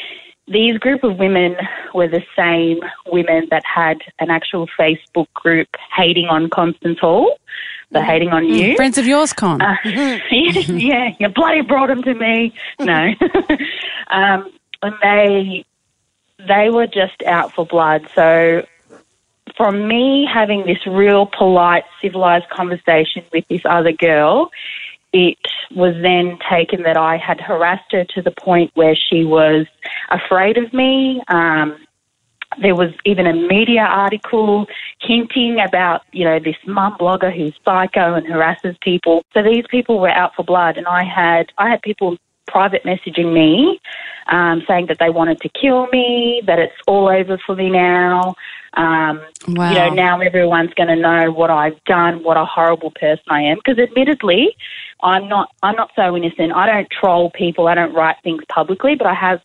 these 0.48 0.78
group 0.78 1.04
of 1.04 1.18
women 1.18 1.56
were 1.94 2.08
the 2.08 2.24
same 2.38 2.80
women 3.08 3.48
that 3.52 3.64
had 3.66 4.00
an 4.20 4.30
actual 4.30 4.68
Facebook 4.80 5.28
group 5.34 5.68
hating 5.96 6.28
on 6.28 6.50
Constance 6.50 7.00
Hall. 7.00 7.38
The 7.92 8.02
hating 8.02 8.30
on 8.30 8.46
you. 8.46 8.76
Friends 8.78 8.98
of 8.98 9.06
yours, 9.06 9.34
Con. 9.34 9.62
Uh, 9.62 9.76
yeah, 9.84 11.10
you 11.20 11.28
bloody 11.28 11.62
brought 11.62 11.88
them 11.88 12.02
to 12.04 12.14
me. 12.14 12.54
No, 12.80 13.14
um, 14.10 14.52
and 14.82 14.96
they 15.02 15.66
they 16.48 16.70
were 16.70 16.88
just 16.88 17.22
out 17.26 17.54
for 17.54 17.66
blood. 17.66 18.08
So 18.16 18.66
from 19.58 19.88
me 19.88 20.28
having 20.32 20.66
this 20.66 20.86
real 20.88 21.26
polite, 21.26 21.84
civilized 22.02 22.50
conversation 22.50 23.24
with 23.34 23.48
this 23.48 23.62
other 23.66 23.92
girl, 23.92 24.52
it 25.14 25.38
was 25.76 25.94
then 26.02 26.40
taken 26.50 26.84
that 26.84 26.98
I 26.98 27.18
had 27.18 27.42
harassed 27.42 27.92
her 27.92 28.06
to 28.16 28.22
the 28.22 28.32
point 28.32 28.72
where 28.76 28.96
she 28.96 29.26
was 29.26 29.66
afraid 30.10 30.58
of 30.58 30.74
me. 30.74 31.22
Um, 31.28 31.78
there 32.62 32.76
was 32.76 32.92
even 33.06 33.28
a 33.28 33.34
media 33.34 33.82
article 33.82 34.68
hinting 35.00 35.60
about, 35.60 36.02
you 36.12 36.26
know, 36.26 36.40
this 36.40 36.58
mum 36.66 36.98
blogger 37.00 37.36
who's 37.36 37.54
psycho 37.64 38.14
and 38.16 38.28
harasses 38.28 38.76
people. 38.82 39.24
So 39.34 39.42
these 39.42 39.66
people 39.70 40.00
were 40.00 40.10
out 40.10 40.36
for 40.36 40.44
blood, 40.44 40.78
and 40.78 40.88
I 40.88 41.04
had 41.04 41.52
I 41.58 41.70
had 41.70 41.82
people 41.82 42.18
private 42.48 42.84
messaging 42.84 43.32
me 43.32 43.80
um, 44.28 44.62
saying 44.68 44.88
that 44.88 44.98
they 45.00 45.10
wanted 45.10 45.40
to 45.40 45.50
kill 45.50 45.88
me, 45.88 46.42
that 46.46 46.60
it's 46.60 46.74
all 46.86 47.08
over 47.08 47.40
for 47.46 47.56
me 47.56 47.70
now. 47.70 48.36
Um, 48.74 49.22
Wow. 49.48 49.72
You 49.72 49.76
know, 49.76 49.90
now 49.90 50.22
everyone's 50.22 50.74
going 50.76 50.90
to 50.90 50.96
know 50.96 51.32
what 51.32 51.50
I've 51.50 51.84
done, 51.86 52.24
what 52.24 52.38
a 52.38 52.46
horrible 52.46 52.92
person 52.92 53.24
I 53.30 53.42
am. 53.42 53.58
Because 53.58 53.80
admittedly, 53.80 54.56
I'm 55.02 55.28
not. 55.28 55.50
I'm 55.64 55.76
not 55.76 55.90
so 55.96 56.16
innocent. 56.16 56.54
I 56.54 56.68
don't 56.68 56.88
troll 56.92 57.32
people. 57.32 57.68
I 57.68 57.74
don't 57.74 57.94
write 57.94 58.18
things 58.24 58.44
publicly, 58.50 58.96
but 58.96 59.08
I 59.08 59.16
have 59.16 59.42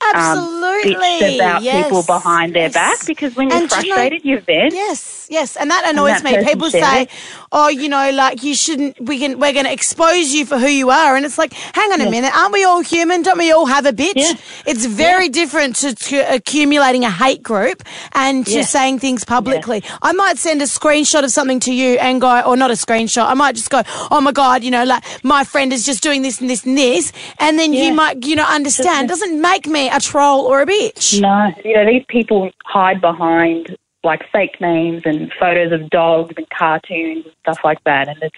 Absolutely. 0.00 0.94
um, 0.94 1.00
bitched 1.02 1.34
about 1.36 1.62
yes. 1.62 1.84
people 1.84 2.02
behind 2.04 2.54
their 2.54 2.64
yes. 2.64 2.74
back 2.74 3.06
because 3.06 3.34
when 3.36 3.48
you're 3.50 3.58
And 3.58 3.68
do 3.68 3.76
you 3.76 3.88
know- 3.90 3.94
frustrated, 3.96 4.24
you 4.24 4.40
vent. 4.40 4.72
Yes, 4.72 5.26
yes, 5.28 5.56
and 5.56 5.70
that 5.70 5.84
annoys 5.88 6.22
that 6.22 6.38
me. 6.38 6.44
People 6.44 6.70
say, 6.70 7.08
"Oh, 7.52 7.68
you 7.68 7.88
know, 7.88 8.10
like 8.12 8.42
you 8.42 8.54
shouldn't. 8.54 9.00
We 9.00 9.18
can. 9.18 9.38
We're 9.38 9.52
going 9.52 9.64
to 9.66 9.72
expose 9.72 10.32
you 10.32 10.46
for 10.46 10.56
who 10.58 10.68
you 10.68 10.90
are." 10.90 11.16
And 11.16 11.26
it's 11.26 11.36
like, 11.36 11.52
hang 11.52 11.92
on 11.92 12.00
a 12.00 12.10
minute, 12.10 12.32
aren't 12.36 12.52
we 12.52 12.64
all 12.64 12.80
human? 12.80 13.22
Don't 13.22 13.38
we 13.38 13.50
all 13.52 13.66
have 13.66 13.86
a 13.86 13.92
bitch? 13.92 14.12
Yeah. 14.16 14.32
It's 14.66 14.84
very 14.86 15.28
different 15.28 15.76
to, 15.76 15.94
to 15.94 16.34
accumulating 16.34 17.04
a 17.04 17.10
hate 17.10 17.42
group 17.42 17.82
and 18.12 18.46
to 18.46 18.52
Yeah. 18.58 18.62
saying 18.62 19.00
things 19.00 19.24
publicly. 19.24 19.82
I 20.00 20.12
might 20.12 20.38
send 20.38 20.62
a 20.62 20.66
screenshot 20.66 21.24
of 21.24 21.30
something 21.32 21.60
to 21.60 21.72
you 21.72 21.98
and 21.98 22.20
go, 22.20 22.40
or 22.42 22.56
not 22.56 22.70
a 22.70 22.74
screenshot. 22.74 23.26
I 23.26 23.34
might 23.34 23.56
just 23.56 23.70
go, 23.70 23.82
"Oh 24.10 24.20
my 24.20 24.32
god, 24.32 24.62
you 24.62 24.70
know, 24.70 24.84
like 24.84 25.02
my 25.24 25.42
friend 25.44 25.72
is 25.72 25.84
just 25.84 26.02
doing 26.02 26.22
this 26.22 26.40
and 26.40 26.48
this 26.48 26.64
and 26.64 26.78
this," 26.78 27.12
and 27.38 27.58
then 27.58 27.72
you 27.72 27.92
might, 27.92 28.24
you 28.24 28.36
know, 28.36 28.44
understand. 28.46 29.08
Doesn't 29.08 29.40
make 29.40 29.66
me 29.66 29.87
a 29.88 30.00
troll 30.00 30.46
or 30.46 30.62
a 30.62 30.66
bitch. 30.66 31.20
No, 31.20 31.52
you 31.64 31.74
know 31.74 31.86
these 31.86 32.04
people 32.08 32.50
hide 32.64 33.00
behind 33.00 33.76
like 34.04 34.22
fake 34.30 34.60
names 34.60 35.02
and 35.04 35.32
photos 35.38 35.72
of 35.72 35.90
dogs 35.90 36.34
and 36.36 36.48
cartoons 36.50 37.24
and 37.24 37.34
stuff 37.40 37.58
like 37.64 37.82
that, 37.84 38.08
and 38.08 38.22
it's 38.22 38.36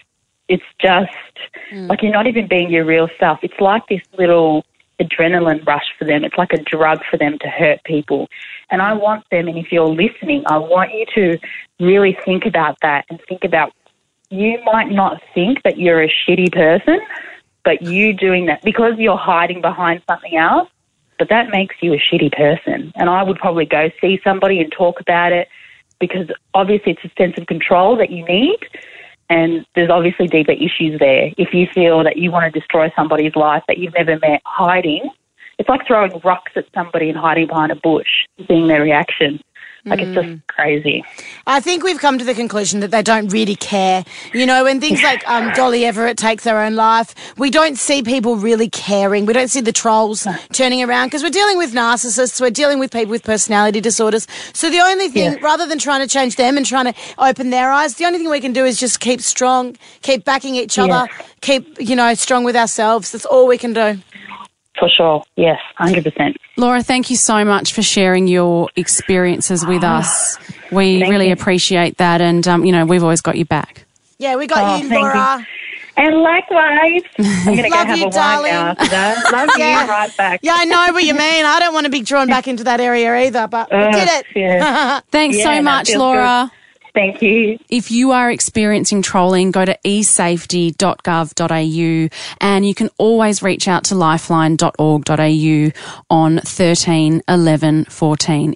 it's 0.48 0.64
just 0.80 1.12
hmm. 1.70 1.86
like 1.86 2.02
you're 2.02 2.12
not 2.12 2.26
even 2.26 2.48
being 2.48 2.70
your 2.70 2.84
real 2.84 3.08
self. 3.18 3.38
It's 3.42 3.60
like 3.60 3.86
this 3.88 4.02
little 4.18 4.64
adrenaline 5.00 5.66
rush 5.66 5.86
for 5.98 6.04
them. 6.04 6.24
It's 6.24 6.36
like 6.36 6.52
a 6.52 6.62
drug 6.62 7.00
for 7.10 7.16
them 7.16 7.38
to 7.38 7.48
hurt 7.48 7.82
people. 7.84 8.28
And 8.70 8.82
I 8.82 8.92
want 8.92 9.24
them, 9.30 9.48
and 9.48 9.56
if 9.56 9.72
you're 9.72 9.88
listening, 9.88 10.42
I 10.46 10.58
want 10.58 10.92
you 10.92 11.06
to 11.14 11.38
really 11.78 12.16
think 12.24 12.44
about 12.46 12.78
that 12.82 13.06
and 13.08 13.20
think 13.28 13.44
about 13.44 13.72
you 14.30 14.58
might 14.64 14.90
not 14.90 15.20
think 15.34 15.62
that 15.64 15.78
you're 15.78 16.02
a 16.02 16.08
shitty 16.08 16.52
person, 16.52 17.00
but 17.64 17.82
you 17.82 18.12
doing 18.12 18.46
that 18.46 18.62
because 18.62 18.94
you're 18.98 19.16
hiding 19.16 19.60
behind 19.60 20.02
something 20.08 20.36
else 20.36 20.68
but 21.20 21.28
that 21.28 21.50
makes 21.50 21.76
you 21.82 21.92
a 21.92 21.98
shitty 21.98 22.32
person. 22.32 22.92
And 22.96 23.10
I 23.10 23.22
would 23.22 23.36
probably 23.36 23.66
go 23.66 23.90
see 24.00 24.18
somebody 24.24 24.58
and 24.58 24.72
talk 24.72 25.00
about 25.00 25.32
it 25.32 25.48
because 26.00 26.28
obviously 26.54 26.92
it's 26.92 27.04
a 27.04 27.22
sense 27.22 27.36
of 27.36 27.46
control 27.46 27.94
that 27.98 28.10
you 28.10 28.24
need. 28.24 28.58
And 29.28 29.66
there's 29.74 29.90
obviously 29.90 30.26
deeper 30.28 30.52
issues 30.52 30.98
there. 30.98 31.30
If 31.36 31.52
you 31.52 31.68
feel 31.72 32.02
that 32.04 32.16
you 32.16 32.32
want 32.32 32.50
to 32.50 32.58
destroy 32.58 32.90
somebody's 32.96 33.36
life 33.36 33.62
that 33.68 33.76
you've 33.76 33.92
never 33.92 34.18
met, 34.18 34.40
hiding, 34.46 35.10
it's 35.58 35.68
like 35.68 35.86
throwing 35.86 36.18
rocks 36.24 36.52
at 36.56 36.64
somebody 36.74 37.10
and 37.10 37.18
hiding 37.18 37.48
behind 37.48 37.70
a 37.70 37.76
bush, 37.76 38.08
seeing 38.48 38.66
their 38.66 38.80
reaction. 38.80 39.40
Like 39.86 40.00
it's 40.00 40.14
just 40.14 40.46
crazy. 40.46 41.04
I 41.46 41.60
think 41.60 41.82
we've 41.82 41.98
come 41.98 42.18
to 42.18 42.24
the 42.24 42.34
conclusion 42.34 42.80
that 42.80 42.90
they 42.90 43.02
don't 43.02 43.28
really 43.28 43.56
care. 43.56 44.04
You 44.34 44.44
know, 44.44 44.64
when 44.64 44.80
things 44.80 45.02
like 45.02 45.26
um, 45.28 45.52
Dolly 45.54 45.84
Everett 45.86 46.18
takes 46.18 46.44
her 46.44 46.58
own 46.58 46.74
life, 46.76 47.14
we 47.38 47.50
don't 47.50 47.76
see 47.78 48.02
people 48.02 48.36
really 48.36 48.68
caring. 48.68 49.24
We 49.26 49.32
don't 49.32 49.48
see 49.48 49.60
the 49.62 49.72
trolls 49.72 50.26
turning 50.52 50.82
around 50.82 51.06
because 51.08 51.22
we're 51.22 51.30
dealing 51.30 51.56
with 51.58 51.72
narcissists, 51.72 52.40
we're 52.40 52.50
dealing 52.50 52.78
with 52.78 52.92
people 52.92 53.10
with 53.10 53.24
personality 53.24 53.80
disorders. 53.80 54.26
So 54.52 54.68
the 54.70 54.80
only 54.80 55.08
thing, 55.08 55.32
Yeah. 55.32 55.38
rather 55.40 55.66
than 55.66 55.78
trying 55.78 56.00
to 56.00 56.06
change 56.08 56.36
them 56.36 56.56
and 56.56 56.66
trying 56.66 56.92
to 56.92 56.94
open 57.18 57.50
their 57.50 57.70
eyes, 57.70 57.94
the 57.94 58.04
only 58.04 58.18
thing 58.18 58.28
we 58.30 58.40
can 58.40 58.52
do 58.52 58.64
is 58.64 58.78
just 58.78 59.00
keep 59.00 59.20
strong, 59.22 59.76
keep 60.02 60.24
backing 60.24 60.56
each 60.56 60.78
other, 60.78 61.08
keep, 61.40 61.80
you 61.80 61.96
know, 61.96 62.12
strong 62.14 62.44
with 62.44 62.56
ourselves. 62.56 63.12
That's 63.12 63.24
all 63.24 63.46
we 63.46 63.56
can 63.56 63.72
do. 63.72 63.98
For 64.80 64.88
sure. 64.88 65.22
Yes, 65.36 65.58
100%. 65.78 66.34
Laura, 66.56 66.82
thank 66.82 67.10
you 67.10 67.16
so 67.16 67.44
much 67.44 67.72
for 67.74 67.82
sharing 67.82 68.26
your 68.26 68.68
experiences 68.76 69.64
with 69.64 69.84
us. 69.84 70.38
We 70.72 70.98
Thank 71.00 71.10
really 71.10 71.26
you. 71.28 71.32
appreciate 71.34 71.98
that, 71.98 72.20
and 72.20 72.46
um, 72.48 72.64
you 72.64 72.72
know 72.72 72.86
we've 72.86 73.02
always 73.02 73.20
got 73.20 73.36
you 73.36 73.44
back. 73.44 73.84
Yeah, 74.18 74.36
we 74.36 74.46
got 74.46 74.62
Oh, 74.64 74.82
you, 74.82 74.88
thank 74.88 75.00
you. 75.02 75.08
Laura. 75.08 75.46
And 75.96 76.16
likewise, 76.16 77.02
I'm 77.18 77.44
going 77.44 77.62
to 77.64 77.68
go 77.68 77.76
Love 77.76 77.86
have 77.88 77.98
you, 77.98 78.04
a 78.04 78.08
wine 78.08 78.12
darling. 78.12 78.52
now 78.52 78.66
after 78.68 78.86
that. 78.88 79.32
Love 79.32 79.50
Yeah. 79.58 79.84
you 79.84 79.90
right 79.90 80.16
back. 80.16 80.40
Yeah, 80.42 80.54
I 80.56 80.64
know 80.64 80.92
what 80.94 81.04
you 81.04 81.12
mean. 81.14 81.44
I 81.44 81.58
don't 81.60 81.74
want 81.74 81.84
to 81.84 81.90
be 81.90 82.00
drawn 82.00 82.26
back 82.28 82.48
into 82.48 82.64
that 82.64 82.80
area 82.80 83.14
either, 83.26 83.46
but 83.48 83.70
we 83.70 83.78
did 83.92 84.08
it. 84.08 84.26
yeah. 84.34 85.00
Thanks 85.10 85.36
Yeah, 85.38 85.44
so 85.56 85.62
much, 85.62 85.88
feels 85.88 85.98
Laura. 85.98 86.50
Thank 86.94 87.22
you. 87.22 87.58
If 87.68 87.90
you 87.90 88.12
are 88.12 88.30
experiencing 88.30 89.02
trolling, 89.02 89.50
go 89.50 89.64
to 89.64 89.76
esafety.gov.au 89.84 92.08
and 92.40 92.66
you 92.66 92.74
can 92.74 92.90
always 92.98 93.42
reach 93.42 93.68
out 93.68 93.84
to 93.84 93.94
lifeline.org.au 93.94 95.70
on 96.10 96.38
13 96.38 97.22
11 97.28 97.84
14. 97.84 98.54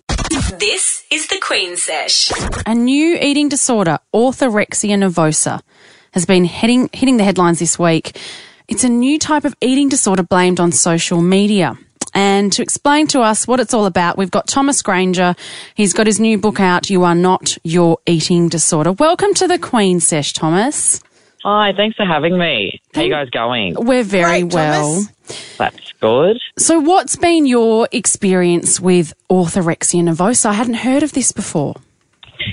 This 0.58 1.04
is 1.10 1.28
the 1.28 1.38
Queen 1.40 1.76
Sesh. 1.76 2.32
A 2.66 2.74
new 2.74 3.16
eating 3.20 3.48
disorder, 3.48 3.98
orthorexia 4.12 4.96
nervosa, 4.96 5.60
has 6.12 6.26
been 6.26 6.44
hitting, 6.44 6.90
hitting 6.92 7.18
the 7.18 7.24
headlines 7.24 7.60
this 7.60 7.78
week. 7.78 8.18
It's 8.66 8.84
a 8.84 8.88
new 8.88 9.18
type 9.18 9.44
of 9.44 9.54
eating 9.60 9.88
disorder 9.88 10.22
blamed 10.22 10.58
on 10.58 10.72
social 10.72 11.20
media. 11.20 11.76
And 12.12 12.52
to 12.52 12.62
explain 12.62 13.06
to 13.08 13.20
us 13.20 13.46
what 13.46 13.60
it's 13.60 13.72
all 13.72 13.86
about, 13.86 14.18
we've 14.18 14.30
got 14.30 14.46
Thomas 14.46 14.82
Granger. 14.82 15.34
He's 15.74 15.92
got 15.92 16.06
his 16.06 16.20
new 16.20 16.38
book 16.38 16.60
out, 16.60 16.90
You 16.90 17.04
Are 17.04 17.14
Not 17.14 17.56
Your 17.64 17.98
Eating 18.06 18.48
Disorder. 18.48 18.92
Welcome 18.92 19.34
to 19.34 19.48
the 19.48 19.58
Queen 19.58 20.00
Sesh, 20.00 20.32
Thomas. 20.32 21.00
Hi, 21.44 21.72
thanks 21.76 21.96
for 21.96 22.06
having 22.06 22.38
me. 22.38 22.80
How 22.94 23.02
you 23.02 23.10
guys 23.10 23.28
going? 23.30 23.74
We're 23.76 24.02
very 24.02 24.40
Great, 24.42 24.54
well. 24.54 24.92
Thomas. 24.92 25.56
That's 25.58 25.92
good. 26.00 26.38
So, 26.58 26.80
what's 26.80 27.16
been 27.16 27.44
your 27.46 27.88
experience 27.92 28.80
with 28.80 29.12
orthorexia 29.30 30.02
nervosa? 30.02 30.46
I 30.46 30.52
hadn't 30.54 30.74
heard 30.74 31.02
of 31.02 31.12
this 31.12 31.32
before. 31.32 31.74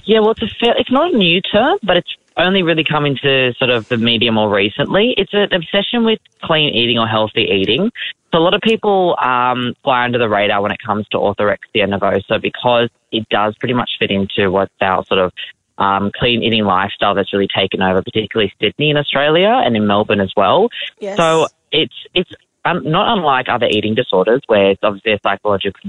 Yeah, 0.05 0.19
well, 0.19 0.31
it's 0.31 0.41
a 0.41 0.47
fair, 0.59 0.75
it's 0.77 0.91
not 0.91 1.13
a 1.13 1.17
new 1.17 1.41
term, 1.41 1.77
but 1.83 1.97
it's 1.97 2.15
only 2.37 2.63
really 2.63 2.83
come 2.83 3.05
into 3.05 3.53
sort 3.57 3.69
of 3.69 3.87
the 3.89 3.97
media 3.97 4.31
more 4.31 4.53
recently. 4.53 5.13
It's 5.17 5.33
an 5.33 5.53
obsession 5.53 6.03
with 6.05 6.19
clean 6.43 6.73
eating 6.73 6.97
or 6.97 7.07
healthy 7.07 7.43
eating. 7.43 7.91
So 8.31 8.39
a 8.39 8.39
lot 8.39 8.53
of 8.53 8.61
people 8.61 9.17
um, 9.21 9.73
fly 9.83 10.05
under 10.05 10.17
the 10.17 10.29
radar 10.29 10.61
when 10.61 10.71
it 10.71 10.79
comes 10.85 11.07
to 11.09 11.17
orthorexia 11.17 11.85
nervosa 11.85 12.41
because 12.41 12.89
it 13.11 13.27
does 13.29 13.55
pretty 13.59 13.73
much 13.73 13.91
fit 13.99 14.09
into 14.09 14.49
what's 14.49 14.73
our 14.79 15.05
sort 15.05 15.19
of 15.19 15.33
um, 15.77 16.11
clean 16.15 16.43
eating 16.43 16.63
lifestyle 16.63 17.15
that's 17.15 17.33
really 17.33 17.49
taken 17.53 17.81
over, 17.81 18.01
particularly 18.01 18.53
Sydney 18.61 18.91
in 18.91 18.97
Australia 18.97 19.49
and 19.49 19.75
in 19.75 19.85
Melbourne 19.87 20.21
as 20.21 20.31
well. 20.37 20.69
Yes. 20.99 21.17
So 21.17 21.47
it's 21.71 21.95
it's 22.13 22.29
um, 22.63 22.83
not 22.89 23.17
unlike 23.17 23.47
other 23.49 23.67
eating 23.67 23.95
disorders, 23.95 24.41
where 24.47 24.71
it's 24.71 24.83
obviously 24.83 25.13
a 25.13 25.19
psychological 25.23 25.81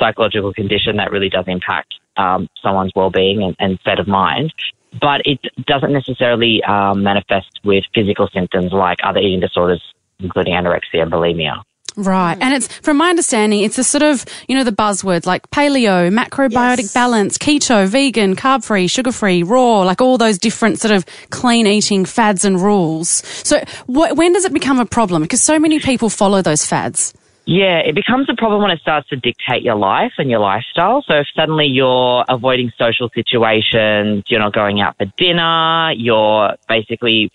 psychological 0.00 0.52
condition 0.52 0.96
that 0.96 1.10
really 1.10 1.28
does 1.28 1.44
impact 1.46 1.94
um, 2.16 2.48
someone's 2.62 2.92
well-being 2.94 3.42
and, 3.42 3.56
and 3.58 3.78
state 3.80 3.98
of 3.98 4.08
mind. 4.08 4.52
But 4.98 5.22
it 5.24 5.40
doesn't 5.66 5.92
necessarily 5.92 6.62
um, 6.64 7.02
manifest 7.02 7.60
with 7.64 7.84
physical 7.94 8.28
symptoms 8.32 8.72
like 8.72 8.98
other 9.04 9.20
eating 9.20 9.40
disorders, 9.40 9.82
including 10.20 10.54
anorexia 10.54 11.02
and 11.02 11.12
bulimia. 11.12 11.62
Right. 11.98 12.36
And 12.40 12.52
it's, 12.52 12.68
from 12.68 12.98
my 12.98 13.08
understanding, 13.08 13.60
it's 13.60 13.78
a 13.78 13.84
sort 13.84 14.02
of, 14.02 14.26
you 14.48 14.54
know, 14.54 14.64
the 14.64 14.70
buzzwords 14.72 15.24
like 15.24 15.50
paleo, 15.50 16.14
macrobiotic 16.14 16.78
Yes. 16.78 16.92
balance, 16.92 17.38
keto, 17.38 17.88
vegan, 17.88 18.36
carb 18.36 18.64
free, 18.64 18.86
sugar 18.86 19.12
free, 19.12 19.42
raw, 19.42 19.80
like 19.80 20.02
all 20.02 20.18
those 20.18 20.38
different 20.38 20.78
sort 20.78 20.92
of 20.92 21.06
clean 21.30 21.66
eating 21.66 22.04
fads 22.04 22.44
and 22.44 22.60
rules. 22.60 23.08
So 23.44 23.60
wh- 23.86 24.14
when 24.14 24.34
does 24.34 24.44
it 24.44 24.52
become 24.52 24.78
a 24.78 24.84
problem? 24.84 25.22
Because 25.22 25.42
so 25.42 25.58
many 25.58 25.80
people 25.80 26.10
follow 26.10 26.42
those 26.42 26.66
fads. 26.66 27.14
Yeah, 27.46 27.78
it 27.78 27.94
becomes 27.94 28.28
a 28.28 28.34
problem 28.34 28.60
when 28.62 28.72
it 28.72 28.80
starts 28.80 29.08
to 29.10 29.16
dictate 29.16 29.62
your 29.62 29.76
life 29.76 30.12
and 30.18 30.28
your 30.28 30.40
lifestyle. 30.40 31.04
So 31.06 31.14
if 31.14 31.28
suddenly 31.34 31.66
you're 31.66 32.24
avoiding 32.28 32.72
social 32.76 33.08
situations, 33.14 34.24
you're 34.26 34.40
not 34.40 34.52
going 34.52 34.80
out 34.80 34.96
for 34.98 35.06
dinner, 35.16 35.92
you're 35.92 36.56
basically 36.68 37.30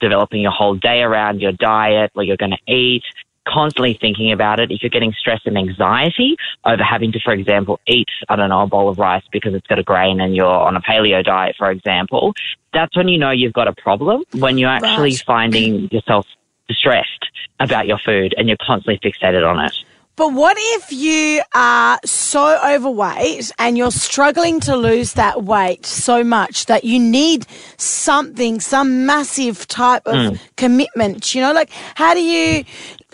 developing 0.00 0.42
your 0.42 0.52
whole 0.52 0.76
day 0.76 1.00
around 1.00 1.40
your 1.40 1.50
diet, 1.50 2.12
what 2.14 2.26
you're 2.26 2.36
going 2.36 2.52
to 2.52 2.72
eat, 2.72 3.02
constantly 3.48 3.98
thinking 4.00 4.30
about 4.30 4.60
it, 4.60 4.70
if 4.70 4.80
you're 4.82 4.90
getting 4.90 5.12
stress 5.18 5.40
and 5.44 5.58
anxiety 5.58 6.36
over 6.64 6.82
having 6.82 7.10
to, 7.12 7.20
for 7.20 7.32
example, 7.32 7.80
eat, 7.88 8.08
I 8.28 8.36
don't 8.36 8.50
know, 8.50 8.62
a 8.62 8.66
bowl 8.66 8.88
of 8.88 8.98
rice 8.98 9.24
because 9.32 9.54
it's 9.54 9.66
got 9.66 9.80
a 9.80 9.82
grain 9.82 10.20
and 10.20 10.36
you're 10.36 10.46
on 10.46 10.76
a 10.76 10.80
paleo 10.80 11.24
diet, 11.24 11.56
for 11.58 11.70
example, 11.70 12.32
that's 12.72 12.96
when 12.96 13.08
you 13.08 13.18
know 13.18 13.30
you've 13.30 13.54
got 13.54 13.66
a 13.66 13.72
problem. 13.72 14.22
When 14.34 14.58
you're 14.58 14.70
actually 14.70 15.12
Right. 15.12 15.22
finding 15.26 15.88
yourself 15.90 16.26
stressed 16.70 17.26
about 17.60 17.86
your 17.86 17.98
food 18.04 18.34
and 18.36 18.48
you're 18.48 18.58
constantly 18.64 18.98
fixated 18.98 19.48
on 19.48 19.64
it. 19.64 19.72
But 20.18 20.32
what 20.32 20.56
if 20.58 20.92
you 20.92 21.42
are 21.54 22.00
so 22.04 22.58
overweight 22.74 23.52
and 23.56 23.78
you're 23.78 23.92
struggling 23.92 24.58
to 24.60 24.76
lose 24.76 25.12
that 25.12 25.44
weight 25.44 25.86
so 25.86 26.24
much 26.24 26.66
that 26.66 26.82
you 26.82 26.98
need 26.98 27.46
something, 27.76 28.58
some 28.58 29.06
massive 29.06 29.68
type 29.68 30.02
of 30.06 30.14
mm. 30.14 30.40
commitment? 30.56 31.36
You 31.36 31.42
know, 31.42 31.52
like 31.52 31.70
how 31.94 32.14
do 32.14 32.20
you, 32.20 32.64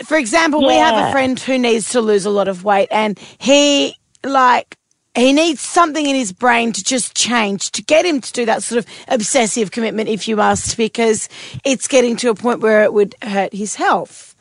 for 0.03 0.17
example, 0.17 0.67
we 0.67 0.77
have 0.77 1.09
a 1.09 1.13
friend 1.13 1.39
who 1.39 1.59
needs 1.59 1.91
to 1.91 2.01
lose 2.01 2.25
a 2.25 2.31
lot 2.31 2.49
of 2.49 2.65
weight 2.65 2.89
and 2.91 3.19
he, 3.37 3.97
like, 4.25 4.79
he 5.15 5.33
needs 5.33 5.61
something 5.61 6.07
in 6.07 6.15
his 6.15 6.33
brain 6.33 6.73
to 6.73 6.83
just 6.83 7.15
change 7.17 7.71
to 7.73 7.83
get 7.83 8.05
him 8.05 8.21
to 8.21 8.33
do 8.33 8.45
that 8.47 8.63
sort 8.63 8.79
of 8.85 8.87
obsessive 9.09 9.71
commitment, 9.71 10.09
if 10.09 10.27
you 10.27 10.37
must, 10.37 10.77
because 10.77 11.29
it's 11.65 11.87
getting 11.87 12.17
to 12.17 12.31
a 12.31 12.35
point 12.35 12.61
where 12.61 12.83
it 12.83 12.93
would 12.93 13.15
hurt 13.23 13.53
his 13.53 13.77
health. 13.77 14.34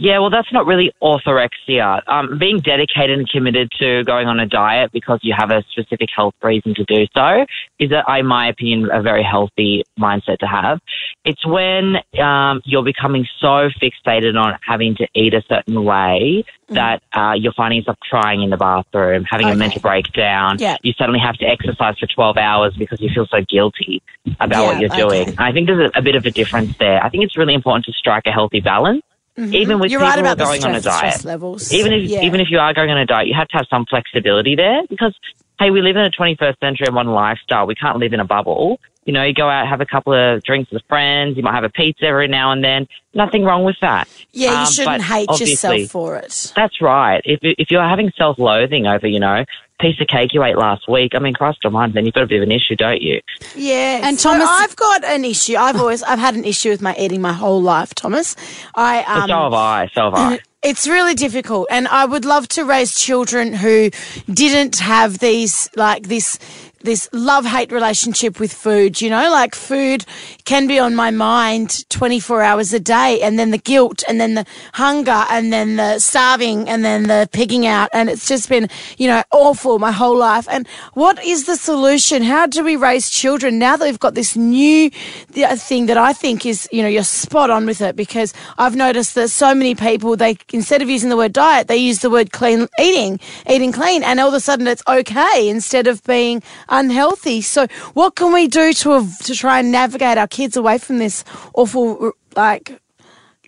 Yeah, 0.00 0.18
well, 0.20 0.30
that's 0.30 0.50
not 0.50 0.64
really 0.64 0.92
orthorexia. 1.02 2.00
Um, 2.08 2.38
being 2.38 2.60
dedicated 2.60 3.18
and 3.18 3.28
committed 3.28 3.70
to 3.80 4.02
going 4.04 4.28
on 4.28 4.40
a 4.40 4.46
diet 4.46 4.92
because 4.92 5.20
you 5.22 5.34
have 5.36 5.50
a 5.50 5.62
specific 5.70 6.08
health 6.16 6.32
reason 6.42 6.74
to 6.76 6.84
do 6.84 7.06
so 7.14 7.44
is, 7.78 7.90
in 7.92 8.26
my 8.26 8.48
opinion, 8.48 8.88
a 8.90 9.02
very 9.02 9.22
healthy 9.22 9.84
mindset 9.98 10.38
to 10.38 10.46
have. 10.46 10.78
It's 11.26 11.46
when 11.46 11.96
um, 12.18 12.62
you're 12.64 12.82
becoming 12.82 13.26
so 13.42 13.68
fixated 13.78 14.40
on 14.40 14.58
having 14.66 14.96
to 14.96 15.06
eat 15.14 15.34
a 15.34 15.42
certain 15.46 15.84
way 15.84 16.44
that 16.68 17.02
uh, 17.12 17.34
you're 17.36 17.52
finding 17.52 17.80
yourself 17.80 17.98
crying 18.00 18.42
in 18.42 18.48
the 18.48 18.56
bathroom, 18.56 19.26
having 19.30 19.48
a 19.48 19.54
mental 19.54 19.82
breakdown. 19.82 20.56
Yeah. 20.58 20.78
You 20.82 20.94
suddenly 20.94 21.20
have 21.20 21.36
to 21.36 21.44
exercise 21.44 21.98
for 21.98 22.06
12 22.06 22.38
hours 22.38 22.74
because 22.74 23.02
you 23.02 23.10
feel 23.14 23.26
so 23.26 23.44
guilty 23.46 24.02
about 24.40 24.64
what 24.64 24.80
you're 24.80 24.88
doing. 24.88 25.28
okay. 25.28 25.34
I 25.36 25.52
think 25.52 25.66
there's 25.66 25.90
a, 25.94 25.98
a 25.98 26.02
bit 26.02 26.14
of 26.14 26.24
a 26.24 26.30
difference 26.30 26.78
there. 26.78 27.04
I 27.04 27.10
think 27.10 27.24
it's 27.24 27.36
really 27.36 27.52
important 27.52 27.84
to 27.84 27.92
strike 27.92 28.22
a 28.24 28.32
healthy 28.32 28.60
balance. 28.60 29.02
Even 29.36 29.78
with 29.78 29.90
Mm-hmm. 29.90 29.92
You're 29.92 30.00
people 30.00 30.06
right 30.06 30.18
who 30.18 30.24
are 30.26 30.32
about 30.32 30.44
going 30.44 30.64
on 30.64 30.74
a 30.74 30.80
diet, 30.80 30.96
stress 30.98 31.24
levels. 31.24 31.72
even 31.72 31.92
if 31.92 32.02
Yeah. 32.10 32.22
even 32.22 32.40
if 32.40 32.48
you 32.50 32.58
are 32.58 32.74
going 32.74 32.90
on 32.90 32.98
a 32.98 33.06
diet, 33.06 33.28
you 33.28 33.34
have 33.34 33.48
to 33.48 33.56
have 33.56 33.66
some 33.70 33.86
flexibility 33.86 34.54
there 34.56 34.82
because 34.88 35.14
hey, 35.58 35.70
we 35.70 35.82
live 35.82 35.96
in 35.96 36.02
a 36.02 36.10
21st 36.10 36.58
century 36.60 36.86
and 36.86 36.94
modern 36.94 37.12
lifestyle. 37.12 37.66
We 37.66 37.74
can't 37.74 37.98
live 37.98 38.12
in 38.14 38.20
a 38.20 38.24
bubble. 38.24 38.80
You 39.06 39.14
know, 39.14 39.24
you 39.24 39.32
go 39.32 39.48
out, 39.48 39.66
have 39.66 39.80
a 39.80 39.86
couple 39.86 40.12
of 40.12 40.42
drinks 40.42 40.70
with 40.70 40.82
friends. 40.88 41.36
You 41.36 41.42
might 41.42 41.54
have 41.54 41.64
a 41.64 41.70
pizza 41.70 42.04
every 42.04 42.28
now 42.28 42.52
and 42.52 42.62
then. 42.62 42.86
Nothing 43.14 43.44
wrong 43.44 43.64
with 43.64 43.76
that. 43.80 44.06
Yeah, 44.32 44.50
you 44.52 44.56
Um, 44.58 44.66
shouldn't 44.72 45.02
hate 45.02 45.28
yourself 45.40 45.80
for 45.90 46.16
it. 46.16 46.52
That's 46.54 46.80
right. 46.80 47.20
If 47.24 47.40
if 47.42 47.70
you're 47.70 47.82
having 47.82 48.12
self-loathing 48.16 48.86
over, 48.86 49.08
you 49.08 49.18
know, 49.18 49.44
piece 49.80 49.98
of 50.00 50.06
cake 50.06 50.34
you 50.34 50.44
ate 50.44 50.56
last 50.58 50.86
week, 50.86 51.12
I 51.14 51.18
mean, 51.18 51.32
Christ 51.32 51.58
almighty, 51.64 51.92
then 51.94 52.04
you've 52.04 52.14
got 52.14 52.24
a 52.24 52.26
bit 52.26 52.36
of 52.36 52.42
an 52.42 52.52
issue, 52.52 52.76
don't 52.76 53.00
you? 53.00 53.20
Yeah. 53.56 54.00
And 54.06 54.20
so 54.20 54.30
Thomas- 54.32 54.48
I've 54.48 54.76
got 54.76 55.02
an 55.04 55.24
issue. 55.24 55.56
I've 55.56 55.76
always 55.80 56.02
I've 56.02 56.18
had 56.18 56.34
an 56.34 56.44
issue 56.44 56.68
with 56.68 56.82
my 56.82 56.94
eating 56.96 57.22
my 57.22 57.32
whole 57.32 57.60
life, 57.62 57.94
Thomas. 57.94 58.36
I 58.74 59.02
um 59.04 59.28
so 59.28 59.42
have 59.44 59.54
I. 59.54 59.88
So 59.94 60.04
have 60.04 60.14
I. 60.14 60.38
it's 60.62 60.86
really 60.86 61.14
difficult 61.14 61.66
and 61.70 61.88
I 61.88 62.04
would 62.04 62.26
love 62.26 62.46
to 62.48 62.64
raise 62.66 62.94
children 62.94 63.54
who 63.54 63.90
didn't 64.32 64.78
have 64.78 65.18
these 65.18 65.70
like 65.74 66.02
this 66.08 66.38
this 66.82 67.08
love 67.12 67.44
hate 67.44 67.72
relationship 67.72 68.40
with 68.40 68.52
food, 68.52 69.00
you 69.00 69.10
know, 69.10 69.30
like 69.30 69.54
food 69.54 70.04
can 70.44 70.66
be 70.66 70.78
on 70.78 70.94
my 70.94 71.10
mind 71.10 71.88
24 71.90 72.42
hours 72.42 72.72
a 72.72 72.80
day 72.80 73.20
and 73.20 73.38
then 73.38 73.50
the 73.50 73.58
guilt 73.58 74.02
and 74.08 74.20
then 74.20 74.34
the 74.34 74.46
hunger 74.74 75.24
and 75.30 75.52
then 75.52 75.76
the 75.76 75.98
starving 75.98 76.68
and 76.68 76.84
then 76.84 77.04
the 77.04 77.28
pigging 77.32 77.66
out 77.66 77.90
and 77.92 78.08
it's 78.08 78.26
just 78.26 78.48
been, 78.48 78.68
you 78.96 79.06
know, 79.06 79.22
awful 79.32 79.78
my 79.78 79.92
whole 79.92 80.16
life. 80.16 80.48
And 80.50 80.66
what 80.94 81.22
is 81.24 81.44
the 81.46 81.56
solution? 81.56 82.22
How 82.22 82.46
do 82.46 82.64
we 82.64 82.76
raise 82.76 83.10
children 83.10 83.58
now 83.58 83.76
that 83.76 83.84
we've 83.84 83.98
got 83.98 84.14
this 84.14 84.36
new 84.36 84.90
uh, 85.36 85.56
thing 85.56 85.86
that 85.86 85.98
I 85.98 86.12
think 86.12 86.46
is, 86.46 86.68
you 86.72 86.82
know, 86.82 86.88
you're 86.88 87.04
spot 87.04 87.50
on 87.50 87.66
with 87.66 87.80
it 87.80 87.94
because 87.96 88.32
I've 88.58 88.76
noticed 88.76 89.14
that 89.16 89.28
so 89.28 89.54
many 89.54 89.74
people, 89.74 90.16
they, 90.16 90.38
instead 90.52 90.80
of 90.80 90.88
using 90.88 91.10
the 91.10 91.16
word 91.16 91.32
diet, 91.32 91.68
they 91.68 91.76
use 91.76 91.98
the 91.98 92.10
word 92.10 92.32
clean 92.32 92.68
eating, 92.78 93.20
eating 93.48 93.72
clean. 93.72 94.02
And 94.02 94.18
all 94.18 94.28
of 94.28 94.34
a 94.34 94.40
sudden 94.40 94.66
it's 94.66 94.82
okay 94.88 95.48
instead 95.48 95.86
of 95.86 96.02
being 96.04 96.42
unhealthy. 96.70 97.42
So 97.42 97.66
what 97.94 98.14
can 98.14 98.32
we 98.32 98.48
do 98.48 98.72
to, 98.72 99.08
to 99.24 99.34
try 99.34 99.60
and 99.60 99.72
navigate 99.72 100.18
our 100.18 100.28
kids 100.28 100.56
away 100.56 100.78
from 100.78 100.98
this 100.98 101.24
awful, 101.54 102.12
like, 102.36 102.80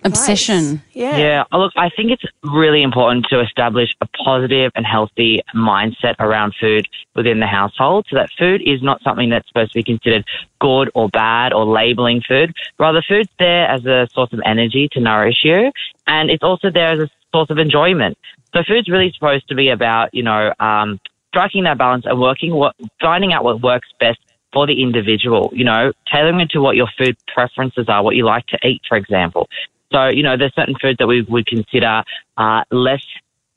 Obsession. 0.04 0.82
yeah. 0.92 1.16
Yeah, 1.16 1.44
uh, 1.52 1.58
look, 1.58 1.72
I 1.76 1.88
think 1.90 2.10
it's 2.10 2.24
really 2.42 2.82
important 2.82 3.26
to 3.30 3.40
establish 3.40 3.94
a 4.00 4.06
positive 4.24 4.72
and 4.74 4.84
healthy 4.84 5.42
mindset 5.54 6.16
around 6.18 6.54
food 6.60 6.88
within 7.14 7.40
the 7.40 7.46
household 7.46 8.06
so 8.10 8.16
that 8.16 8.30
food 8.36 8.62
is 8.66 8.82
not 8.82 9.00
something 9.02 9.30
that's 9.30 9.46
supposed 9.46 9.72
to 9.72 9.78
be 9.78 9.84
considered 9.84 10.24
good 10.60 10.90
or 10.94 11.08
bad 11.08 11.52
or 11.52 11.64
labeling 11.64 12.20
food. 12.26 12.52
Rather, 12.78 13.02
food's 13.06 13.30
there 13.38 13.68
as 13.68 13.86
a 13.86 14.08
source 14.12 14.32
of 14.32 14.40
energy 14.44 14.88
to 14.92 15.00
nourish 15.00 15.44
you, 15.44 15.70
and 16.06 16.30
it's 16.30 16.42
also 16.42 16.70
there 16.70 16.88
as 16.88 16.98
a 16.98 17.10
source 17.32 17.50
of 17.50 17.58
enjoyment. 17.58 18.18
So 18.54 18.62
food's 18.66 18.88
really 18.88 19.12
supposed 19.12 19.48
to 19.48 19.54
be 19.54 19.68
about, 19.68 20.12
you 20.12 20.22
know, 20.22 20.52
um, 20.58 21.00
striking 21.32 21.64
that 21.64 21.78
balance 21.78 22.04
and 22.06 22.20
working, 22.20 22.54
what, 22.54 22.76
finding 23.00 23.32
out 23.32 23.42
what 23.42 23.62
works 23.62 23.88
best 23.98 24.20
for 24.52 24.66
the 24.66 24.82
individual, 24.82 25.50
you 25.54 25.64
know, 25.64 25.92
tailoring 26.12 26.40
it 26.40 26.50
to 26.50 26.60
what 26.60 26.76
your 26.76 26.88
food 26.98 27.16
preferences 27.32 27.86
are, 27.88 28.02
what 28.02 28.14
you 28.14 28.24
like 28.24 28.46
to 28.48 28.58
eat, 28.66 28.82
for 28.86 28.98
example. 28.98 29.48
So, 29.92 30.08
you 30.08 30.22
know, 30.22 30.36
there's 30.36 30.54
certain 30.54 30.76
foods 30.80 30.98
that 30.98 31.06
we 31.06 31.22
would 31.22 31.46
consider 31.46 32.02
uh, 32.36 32.64
less 32.70 33.04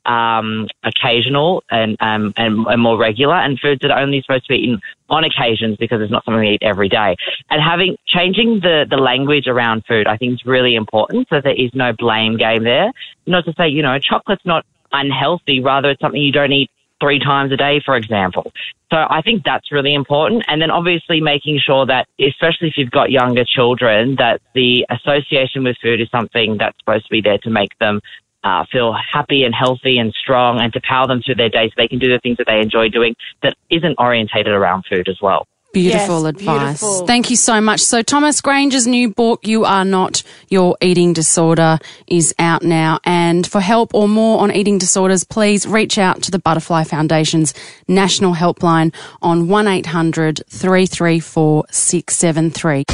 um, 0.06 0.68
occasional 0.84 1.64
and, 1.70 1.96
um, 2.00 2.32
and 2.36 2.66
and 2.66 2.80
more 2.80 2.96
regular, 2.96 3.34
and 3.34 3.58
foods 3.58 3.80
that 3.82 3.90
are 3.90 4.00
only 4.00 4.22
supposed 4.22 4.44
to 4.46 4.54
be 4.54 4.60
eaten 4.60 4.80
on 5.10 5.24
occasions 5.24 5.76
because 5.78 6.00
it's 6.00 6.12
not 6.12 6.24
something 6.24 6.40
we 6.40 6.50
eat 6.50 6.62
every 6.62 6.88
day. 6.88 7.16
And 7.50 7.60
having 7.60 7.96
changing 8.06 8.60
the 8.60 8.86
the 8.88 8.96
language 8.96 9.48
around 9.48 9.84
food, 9.86 10.06
I 10.06 10.16
think 10.16 10.34
is 10.34 10.46
really 10.46 10.76
important, 10.76 11.28
so 11.28 11.40
there 11.40 11.54
is 11.54 11.70
no 11.74 11.92
blame 11.92 12.36
game 12.36 12.62
there. 12.62 12.92
Not 13.26 13.44
to 13.46 13.54
say, 13.58 13.68
you 13.68 13.82
know, 13.82 13.98
chocolate's 13.98 14.46
not 14.46 14.64
unhealthy, 14.92 15.60
rather 15.60 15.90
it's 15.90 16.00
something 16.00 16.22
you 16.22 16.32
don't 16.32 16.52
eat 16.52 16.70
three 17.00 17.18
times 17.18 17.52
a 17.52 17.56
day, 17.56 17.80
for 17.84 17.96
example. 17.96 18.52
So 18.90 18.98
I 19.10 19.20
think 19.22 19.42
that's 19.44 19.72
really 19.72 19.94
important. 19.94 20.44
And 20.48 20.62
then 20.62 20.70
obviously 20.70 21.20
making 21.20 21.58
sure 21.58 21.86
that, 21.86 22.06
especially 22.20 22.68
if 22.68 22.74
you've 22.76 22.90
got 22.90 23.10
younger 23.10 23.44
children, 23.44 24.16
that 24.16 24.40
the 24.54 24.86
association 24.90 25.64
with 25.64 25.76
food 25.82 26.00
is 26.00 26.08
something 26.10 26.56
that's 26.58 26.78
supposed 26.78 27.04
to 27.06 27.10
be 27.10 27.20
there 27.20 27.38
to 27.38 27.50
make 27.50 27.76
them 27.78 28.00
uh, 28.44 28.64
feel 28.70 28.94
happy 28.94 29.42
and 29.42 29.54
healthy 29.54 29.98
and 29.98 30.14
strong 30.14 30.60
and 30.60 30.72
to 30.72 30.80
power 30.88 31.06
them 31.08 31.20
through 31.20 31.34
their 31.34 31.48
day 31.48 31.68
so 31.68 31.74
they 31.76 31.88
can 31.88 31.98
do 31.98 32.08
the 32.08 32.20
things 32.20 32.36
that 32.36 32.46
they 32.46 32.60
enjoy 32.60 32.88
doing 32.88 33.14
that 33.42 33.56
isn't 33.70 33.96
orientated 33.98 34.52
around 34.52 34.84
food 34.88 35.08
as 35.08 35.20
well. 35.20 35.48
Beautiful 35.76 36.22
Yes, 36.22 36.28
advice. 36.30 36.80
beautiful. 36.80 37.06
Thank 37.06 37.28
you 37.28 37.36
so 37.36 37.60
much. 37.60 37.80
So 37.80 38.00
Thomas 38.00 38.40
Granger's 38.40 38.86
new 38.86 39.10
book, 39.10 39.46
You 39.46 39.66
Are 39.66 39.84
Not 39.84 40.22
Your 40.48 40.74
Eating 40.80 41.12
Disorder, 41.12 41.78
is 42.06 42.34
out 42.38 42.62
now. 42.62 42.98
And 43.04 43.46
for 43.46 43.60
help 43.60 43.92
or 43.92 44.08
more 44.08 44.40
on 44.40 44.50
eating 44.50 44.78
disorders, 44.78 45.22
please 45.24 45.66
reach 45.66 45.98
out 45.98 46.22
to 46.22 46.30
the 46.30 46.38
Butterfly 46.38 46.84
Foundation's 46.84 47.52
national 47.88 48.32
helpline 48.34 48.94
on 49.20 49.48
1800 49.48 50.40
334 50.48 51.64
673. 51.70 52.84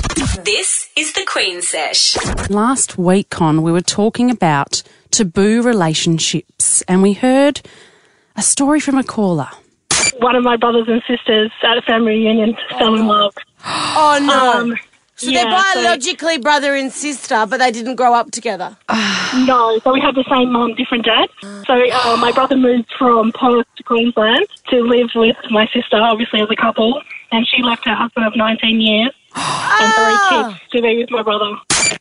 This 0.45 0.89
is 0.97 1.13
the 1.13 1.25
Queen 1.25 1.63
Sesh. 1.63 2.17
Last 2.51 2.99
week, 2.99 3.31
Con, 3.31 3.63
we 3.63 3.71
were 3.71 3.81
talking 3.81 4.29
about 4.29 4.83
taboo 5.13 5.63
relationships 5.63 6.83
and 6.89 7.01
we 7.01 7.13
heard 7.13 7.61
a 8.35 8.43
story 8.43 8.81
from 8.81 8.99
a 8.99 9.05
caller. 9.05 9.51
One 10.19 10.37
of 10.37 10.43
my 10.45 10.57
brothers 10.57 10.87
and 10.89 11.03
sisters 11.07 11.51
at 11.63 11.79
a 11.79 11.83
family 11.83 12.13
reunion 12.19 12.57
fell 12.79 12.95
in 12.95 13.07
love. 13.07 13.35
Oh, 13.65 14.19
no. 14.23 14.53
Um, 14.61 14.77
so 15.17 15.31
yeah, 15.31 15.45
they're 15.45 15.59
so- 15.61 15.75
biologically 15.83 16.39
brother 16.39 16.75
and 16.75 16.93
sister, 16.93 17.47
but 17.49 17.59
they 17.59 17.71
didn't 17.71 17.97
grow 17.97 18.15
up 18.15 18.31
together. 18.31 18.77
No, 19.35 19.79
so 19.83 19.95
we 19.95 20.01
had 20.01 20.15
the 20.15 20.25
same 20.29 20.53
mum, 20.53 20.75
different 20.75 21.07
dad. 21.07 21.27
So 21.67 21.73
uh, 21.73 22.19
my 22.19 22.33
brother 22.33 22.55
moved 22.55 22.93
from 22.99 23.33
Perth 23.33 23.67
to 23.79 23.83
Queensland 23.83 24.47
to 24.69 24.83
live 24.83 25.09
with 25.15 25.37
my 25.51 25.67
sister, 25.73 25.97
obviously 25.97 26.43
as 26.43 26.49
a 26.51 26.55
couple, 26.57 27.01
and 27.31 27.47
she 27.49 27.63
left 27.63 27.87
her 27.87 27.95
husband 27.95 28.27
of 28.27 28.37
19 28.37 28.79
years 28.83 29.11
and 29.35 29.93
three 29.95 30.19
kids 30.29 30.71
to 30.73 30.83
be 30.83 30.99
with 30.99 31.11
my 31.11 31.23
brother. 31.23 31.57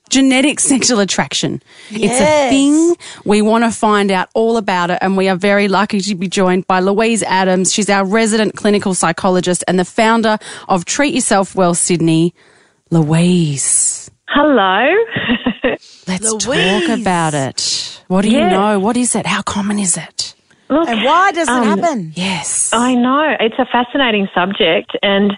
genetic 0.10 0.60
sexual 0.60 1.00
attraction. 1.00 1.62
It's 1.90 2.20
a 2.20 2.50
thing. 2.50 2.96
We 3.26 3.42
want 3.42 3.64
to 3.64 3.72
find 3.72 4.12
out 4.12 4.30
all 4.34 4.58
about 4.58 4.92
it, 4.92 5.00
and 5.02 5.16
we 5.18 5.30
are 5.30 5.36
very 5.38 5.68
lucky 5.68 6.02
to 6.02 6.16
be 6.16 6.28
joined 6.28 6.68
by 6.68 6.80
Louise 6.80 7.24
Adams. 7.24 7.74
She's 7.74 7.90
our 7.90 8.06
resident 8.06 8.56
clinical 8.56 8.94
psychologist 8.94 9.64
and 9.68 9.80
the 9.80 9.86
founder 9.86 10.38
of 10.68 10.86
Treat 10.86 11.14
Yourself 11.14 11.56
Well 11.56 11.74
Sydney. 11.74 12.34
Louise, 12.92 14.12
Hello. 14.28 14.94
let's 16.08 16.46
Louise. 16.46 16.88
talk 16.88 17.00
about 17.00 17.34
it. 17.34 18.02
What 18.08 18.22
do 18.24 18.30
you 18.30 18.42
know? 18.42 18.80
What 18.80 18.96
is 18.98 19.16
it? 19.16 19.26
How 19.26 19.42
common 19.42 19.80
is 19.80 19.98
it? 19.98 20.36
Look, 20.70 20.88
And 20.88 21.04
why 21.04 21.32
does 21.32 21.48
it 21.48 21.52
Um, 21.52 21.64
happen? 21.80 22.14
Yes. 22.16 22.72
I 22.74 22.94
know 22.96 23.36
it's 23.40 23.56
a 23.60 23.66
fascinating 23.66 24.28
subject, 24.34 24.92
and 25.02 25.34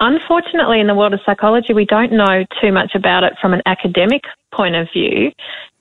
unfortunately, 0.00 0.80
in 0.80 0.86
the 0.86 0.94
world 0.94 1.14
of 1.14 1.20
psychology, 1.24 1.72
we 1.72 1.84
don't 1.84 2.12
know 2.12 2.44
too 2.60 2.72
much 2.72 2.94
about 2.94 3.24
it 3.24 3.34
from 3.40 3.52
an 3.54 3.62
academic 3.66 4.22
point 4.52 4.74
of 4.74 4.88
view. 4.92 5.32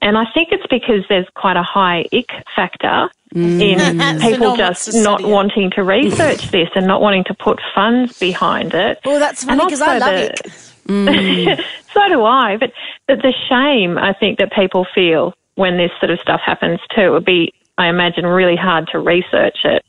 And 0.02 0.18
I 0.18 0.26
think 0.34 0.50
it's 0.52 0.66
because 0.70 1.06
there's 1.08 1.28
quite 1.36 1.56
a 1.56 1.64
high 1.64 2.06
ick 2.12 2.30
factor 2.56 3.10
mm. 3.34 3.62
in 3.62 3.80
So 3.80 3.94
no 3.94 4.20
people 4.20 4.58
just 4.58 4.94
not 4.96 5.22
it. 5.22 5.28
wanting 5.28 5.72
to 5.72 5.84
research 5.84 6.52
this 6.52 6.70
and 6.76 6.88
not 6.88 7.02
wanting 7.02 7.24
to 7.26 7.34
put 7.34 7.60
funds 7.74 8.20
behind 8.20 8.74
it. 8.74 9.00
Well, 9.06 9.20
that's 9.20 9.44
funny 9.44 9.64
because 9.64 9.82
I 9.82 9.98
love 9.98 10.16
it. 10.16 10.40
so 11.94 12.10
do 12.10 12.24
I. 12.24 12.58
But 12.58 12.74
the, 13.08 13.16
the 13.16 13.34
shame 13.50 13.98
I 13.98 14.14
think 14.14 14.40
that 14.40 14.52
people 14.52 14.86
feel 14.94 15.34
when 15.56 15.78
this 15.78 15.92
sort 16.00 16.10
of 16.10 16.20
stuff 16.20 16.42
happens 16.44 16.80
too 16.96 17.12
would 17.12 17.26
be, 17.26 17.54
I 17.78 17.88
imagine, 17.88 18.26
really 18.26 18.56
hard 18.56 18.88
to 18.92 19.00
research 19.00 19.58
it. 19.64 19.84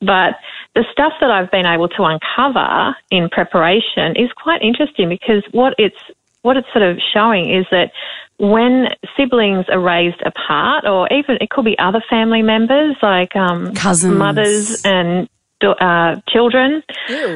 But 0.00 0.36
the 0.74 0.84
stuff 0.92 1.12
that 1.20 1.30
I've 1.30 1.50
been 1.50 1.66
able 1.66 1.88
to 1.88 2.04
uncover 2.04 2.96
in 3.10 3.28
preparation 3.28 4.16
is 4.16 4.30
quite 4.32 4.62
interesting 4.62 5.08
because 5.08 5.42
what 5.52 5.74
it's 5.78 5.96
what 6.42 6.56
it's 6.56 6.68
sort 6.72 6.84
of 6.84 6.98
showing 7.12 7.52
is 7.52 7.66
that 7.72 7.90
when 8.38 8.88
siblings 9.16 9.64
are 9.68 9.80
raised 9.80 10.22
apart, 10.24 10.84
or 10.86 11.08
even 11.12 11.38
it 11.40 11.50
could 11.50 11.64
be 11.64 11.76
other 11.78 12.02
family 12.08 12.42
members 12.42 12.94
like 13.02 13.34
um, 13.34 13.74
Cousins. 13.74 14.14
mothers 14.14 14.84
and 14.84 15.28
uh, 15.62 16.16
children, 16.28 16.82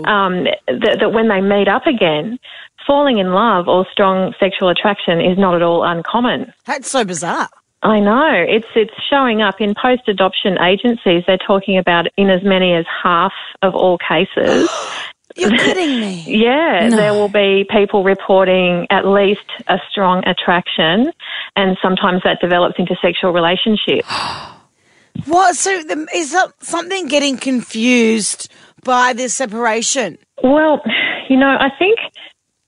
um, 0.04 0.44
that, 0.66 0.98
that 1.00 1.12
when 1.12 1.28
they 1.28 1.40
meet 1.40 1.66
up 1.66 1.86
again, 1.86 2.38
falling 2.86 3.18
in 3.18 3.32
love 3.32 3.66
or 3.66 3.86
strong 3.90 4.32
sexual 4.38 4.68
attraction 4.68 5.20
is 5.20 5.38
not 5.38 5.54
at 5.54 5.62
all 5.62 5.82
uncommon. 5.82 6.52
That's 6.66 6.90
so 6.90 7.04
bizarre. 7.04 7.48
I 7.83 7.99
know 8.01 8.31
it's 8.47 8.66
it's 8.77 8.93
showing 9.09 9.40
up 9.40 9.61
in 9.61 9.75
post 9.75 10.03
adoption 10.09 10.59
agencies. 10.61 11.23
They're 11.27 11.38
talking 11.38 11.79
about 11.79 12.07
in 12.16 12.29
as 12.29 12.43
many 12.43 12.75
as 12.75 12.85
half 13.03 13.33
of 13.62 13.75
all 13.75 13.99
cases. 13.99 14.69
You're 15.37 15.51
kidding 15.51 16.01
me. 16.01 16.25
Yeah, 16.27 16.88
No. 16.90 16.97
there 16.97 17.14
will 17.14 17.29
be 17.29 17.64
people 17.71 18.03
reporting 18.05 18.87
at 18.90 19.07
least 19.07 19.47
a 19.69 19.79
strong 19.90 20.23
attraction, 20.27 21.12
and 21.57 21.79
sometimes 21.81 22.23
that 22.25 22.38
develops 22.40 22.75
into 22.79 22.97
sexual 23.03 23.33
relationships. 23.33 24.09
What? 25.27 25.55
So 25.57 25.83
the, 25.83 26.07
is 26.14 26.33
that 26.33 26.53
something 26.61 27.07
getting 27.09 27.37
confused 27.37 28.51
by 28.85 29.12
this 29.12 29.35
separation? 29.35 30.16
Well, 30.43 30.81
you 31.29 31.37
know, 31.37 31.57
I 31.61 31.69
think 31.79 31.99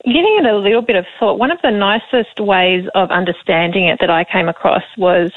giving 0.05 0.37
it 0.39 0.47
a 0.47 0.57
little 0.57 0.83
bit 0.83 0.97
of 0.97 1.07
thought, 1.19 1.39
one 1.39 1.51
of 1.51 1.59
the 1.63 1.71
nicest 1.71 2.41
ways 2.41 2.89
of 2.95 3.11
understanding 3.11 3.85
it 3.85 4.01
that 4.01 4.11
I 4.11 4.25
came 4.25 4.49
across 4.49 4.83
was 4.97 5.33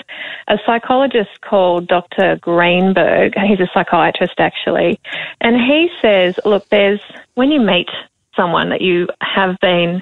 a 0.48 0.58
psychologist 0.66 1.42
called 1.42 1.88
Dr. 1.88 2.38
Greenberg. 2.42 3.34
He's 3.38 3.60
a 3.60 3.70
psychiatrist 3.74 4.40
actually. 4.40 5.00
And 5.42 5.56
he 5.56 5.90
says, 6.02 6.40
look, 6.46 6.68
there's, 6.70 7.02
when 7.36 7.52
you 7.52 7.60
meet 7.60 7.90
someone 8.36 8.70
that 8.70 8.82
you 8.82 9.08
have 9.22 9.58
been 9.62 10.02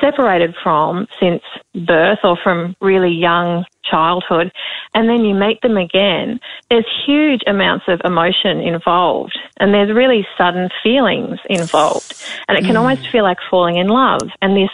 separated 0.00 0.54
from 0.62 1.06
since 1.20 1.42
birth 1.86 2.18
or 2.24 2.36
from 2.42 2.76
really 2.80 3.12
young 3.12 3.64
childhood, 3.84 4.50
and 4.94 5.08
then 5.08 5.24
you 5.24 5.34
meet 5.34 5.60
them 5.62 5.76
again, 5.76 6.40
there's 6.70 6.86
huge 7.06 7.42
amounts 7.46 7.84
of 7.88 8.00
emotion 8.04 8.60
involved 8.60 9.38
and 9.58 9.74
there's 9.74 9.92
really 9.94 10.26
sudden 10.36 10.68
feelings 10.82 11.38
involved. 11.48 12.14
And 12.48 12.58
it 12.58 12.62
can 12.62 12.72
hmm. 12.72 12.82
almost 12.82 13.08
feel 13.08 13.24
like 13.24 13.38
falling 13.50 13.76
in 13.76 13.88
love 13.88 14.28
and 14.42 14.56
this 14.56 14.70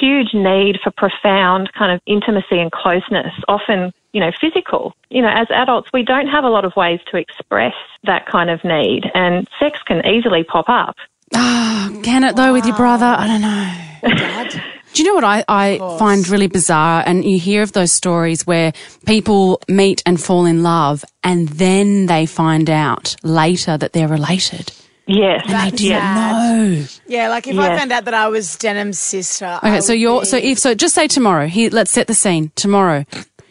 huge 0.00 0.34
need 0.34 0.78
for 0.82 0.90
profound 0.90 1.72
kind 1.72 1.92
of 1.92 2.00
intimacy 2.06 2.58
and 2.58 2.70
closeness, 2.70 3.32
often, 3.48 3.92
you 4.12 4.20
know, 4.20 4.30
physical. 4.40 4.94
You 5.10 5.22
know, 5.22 5.30
as 5.32 5.48
adults, 5.50 5.90
we 5.92 6.02
don't 6.02 6.28
have 6.28 6.44
a 6.44 6.48
lot 6.48 6.64
of 6.64 6.76
ways 6.76 7.00
to 7.10 7.16
express 7.16 7.74
that 8.04 8.26
kind 8.26 8.50
of 8.50 8.64
need 8.64 9.04
and 9.14 9.48
sex 9.58 9.80
can 9.82 10.06
easily 10.06 10.44
pop 10.44 10.68
up. 10.68 10.96
Ah, 11.34 11.90
can 12.02 12.24
it 12.24 12.36
though 12.36 12.52
with 12.52 12.66
your 12.66 12.76
brother? 12.76 13.06
I 13.06 13.26
don't 13.26 13.40
know. 13.40 14.60
Do 14.92 15.02
you 15.02 15.08
know 15.08 15.14
what 15.14 15.24
I, 15.24 15.44
I 15.48 15.78
find 15.98 16.28
really 16.28 16.48
bizarre? 16.48 17.04
And 17.06 17.24
you 17.24 17.38
hear 17.38 17.62
of 17.62 17.72
those 17.72 17.92
stories 17.92 18.44
where 18.44 18.72
people 19.06 19.60
meet 19.68 20.02
and 20.04 20.20
fall 20.20 20.46
in 20.46 20.64
love 20.64 21.04
and 21.22 21.48
then 21.48 22.06
they 22.06 22.26
find 22.26 22.68
out 22.68 23.14
later 23.22 23.78
that 23.78 23.92
they're 23.92 24.08
related. 24.08 24.72
Yes. 25.06 25.42
And 25.46 25.54
they 25.54 25.76
didn't 25.76 25.86
yes. 25.86 27.00
know. 27.00 27.14
Yeah, 27.14 27.28
like 27.28 27.46
if 27.46 27.56
I 27.58 27.76
found 27.76 27.92
out 27.92 28.04
that 28.04 28.14
I 28.14 28.28
was 28.28 28.56
Denim's 28.56 28.98
sister. 28.98 29.58
I 29.62 29.68
Okay, 29.68 29.80
so 29.80 29.92
you're 29.92 30.20
be- 30.20 30.26
so 30.26 30.36
if 30.36 30.58
so 30.58 30.74
just 30.74 30.94
say 30.94 31.06
tomorrow. 31.06 31.46
Here 31.46 31.70
let's 31.70 31.90
set 31.90 32.06
the 32.06 32.14
scene. 32.14 32.50
Tomorrow. 32.54 33.04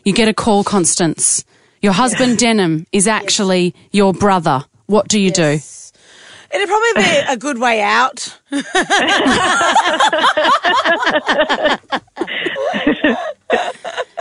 You 0.04 0.13
get 0.13 0.28
a 0.28 0.34
call, 0.34 0.63
Constance. 0.63 1.44
Your 1.82 1.94
husband 1.94 2.38
Denham 2.38 2.86
is 2.92 3.08
actually 3.08 3.74
your 3.92 4.13
brother. 4.13 4.65
What 4.88 5.08
do 5.08 5.20
you 5.20 5.32
do? 5.32 5.60
It'd 6.52 6.68
probably 6.68 7.04
be 7.04 7.18
a 7.28 7.38
good 7.38 7.60
way 7.60 7.82
out. 7.82 8.40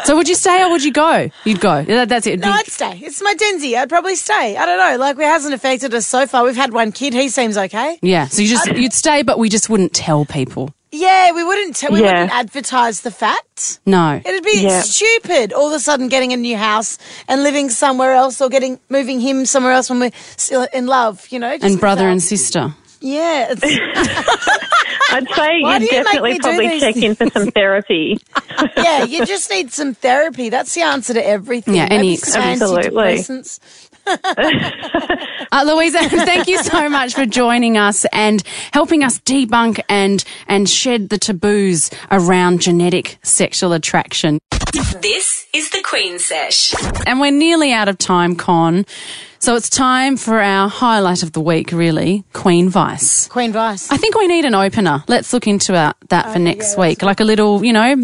So 0.05 0.17
would 0.17 0.29
you 0.29 0.35
stay 0.37 0.63
or 0.63 0.71
would 0.71 0.83
you 0.83 0.93
go? 0.93 1.29
You'd 1.45 1.61
go. 1.61 1.85
Yeah, 1.87 2.05
That's 2.07 2.27
it. 2.27 2.31
It'd 2.35 2.41
No, 2.41 2.47
be- 2.49 2.53
I'd 2.59 2.67
stay. 2.67 2.99
It's 3.03 3.21
my 3.21 3.35
Denzi. 3.35 3.77
I'd 3.77 3.89
probably 3.91 4.15
stay. 4.15 4.57
I 4.57 4.65
don't 4.65 4.79
know. 4.79 4.97
Like, 4.99 5.17
it 5.19 5.23
hasn't 5.25 5.53
affected 5.55 5.93
us 5.93 6.07
so 6.07 6.27
far. 6.27 6.45
We've 6.45 6.57
had 6.57 6.73
one 6.73 6.93
kid. 6.93 7.13
He 7.13 7.29
seems 7.29 7.59
okay. 7.59 7.99
yeah. 8.01 8.27
So 8.29 8.41
you 8.43 8.49
just 8.49 8.67
you'd 8.75 8.93
stay, 8.93 9.23
but 9.23 9.39
we 9.39 9.49
just 9.49 9.69
wouldn't 9.69 9.93
tell 9.93 10.25
people. 10.25 10.73
Yeah, 10.91 11.33
we 11.33 11.45
wouldn't. 11.45 11.77
T- 11.77 11.89
we 11.91 12.01
Yeah. 12.01 12.07
wouldn't 12.07 12.33
advertise 12.35 13.03
the 13.03 13.11
fact. 13.11 13.79
No. 13.85 14.21
It'd 14.25 14.43
be 14.45 14.63
Yeah. 14.63 14.81
stupid. 14.83 15.53
All 15.53 15.69
of 15.69 15.75
a 15.75 15.81
sudden, 15.81 16.09
getting 16.09 16.33
a 16.33 16.37
new 16.37 16.57
house 16.57 16.97
and 17.29 17.43
living 17.43 17.69
somewhere 17.71 18.15
else, 18.15 18.41
or 18.41 18.49
getting 18.49 18.79
moving 18.89 19.21
him 19.21 19.45
somewhere 19.47 19.73
else 19.73 19.91
when 19.91 20.01
we're 20.01 20.13
still 20.37 20.67
in 20.73 20.87
love. 20.87 21.27
You 21.31 21.41
know, 21.41 21.53
just 21.53 21.65
And 21.65 21.79
brother 21.81 22.03
without- 22.05 22.13
and 22.13 22.23
sister. 22.23 22.75
yeah. 23.01 23.49
It's, 23.51 23.63
I'd 25.11 25.27
say 25.35 25.61
Why 25.63 25.79
you'd 25.79 25.83
you 25.91 25.99
make 25.99 26.05
definitely 26.05 26.33
do 26.35 26.39
probably 26.41 26.69
these 26.69 26.83
check 26.83 26.97
in 26.97 27.15
for 27.15 27.31
some 27.31 27.51
therapy. 27.51 28.19
yeah, 28.77 29.05
you 29.05 29.25
just 29.25 29.51
need 29.51 29.73
some 29.73 29.95
therapy. 29.95 30.51
That's 30.51 30.75
the 30.75 30.83
answer 30.83 31.15
to 31.15 31.27
everything. 31.27 31.77
Yeah, 31.77 31.87
any 31.91 32.09
Maybe 32.11 32.17
some 32.17 32.43
Absolutely. 32.43 32.91
antidepressants. 33.17 33.59
Uh, 35.51 35.65
Louisa, 35.67 35.99
thank 36.09 36.47
you 36.49 36.63
so 36.63 36.89
much 36.89 37.15
for 37.15 37.27
joining 37.27 37.77
us 37.79 38.05
and 38.13 38.43
helping 38.73 39.03
us 39.05 39.19
debunk 39.21 39.81
and 39.89 40.25
and 40.47 40.69
shed 40.69 41.09
the 41.09 41.19
taboos 41.19 41.91
around 42.11 42.61
genetic 42.61 43.19
sexual 43.23 43.73
attraction. 43.73 44.39
This 45.01 45.47
is 45.55 45.71
the 45.71 45.83
Queen 45.83 46.19
Sesh. 46.19 46.75
And 47.07 47.21
we're 47.21 47.31
nearly 47.31 47.73
out 47.73 47.89
of 47.89 47.97
time, 47.99 48.37
Con. 48.37 48.85
So 49.39 49.55
it's 49.57 49.71
time 49.71 50.17
for 50.17 50.41
our 50.41 50.69
highlight 50.69 51.23
of 51.23 51.33
the 51.33 51.41
week, 51.41 51.73
really, 51.73 52.25
Queen 52.33 52.69
Vice. 52.69 53.29
Queen 53.29 53.53
Vice. 53.53 53.91
I 53.91 53.97
think 53.97 54.17
we 54.17 54.27
need 54.27 54.45
an 54.45 54.55
opener. 54.55 55.05
Let's 55.09 55.33
look 55.33 55.47
into 55.47 55.73
that, 55.73 55.97
that 56.09 56.33
for 56.33 56.39
next 56.39 56.77
week. 56.77 57.03
Like 57.03 57.21
a 57.21 57.25
little, 57.25 57.65
you 57.65 57.73
know, 57.73 57.97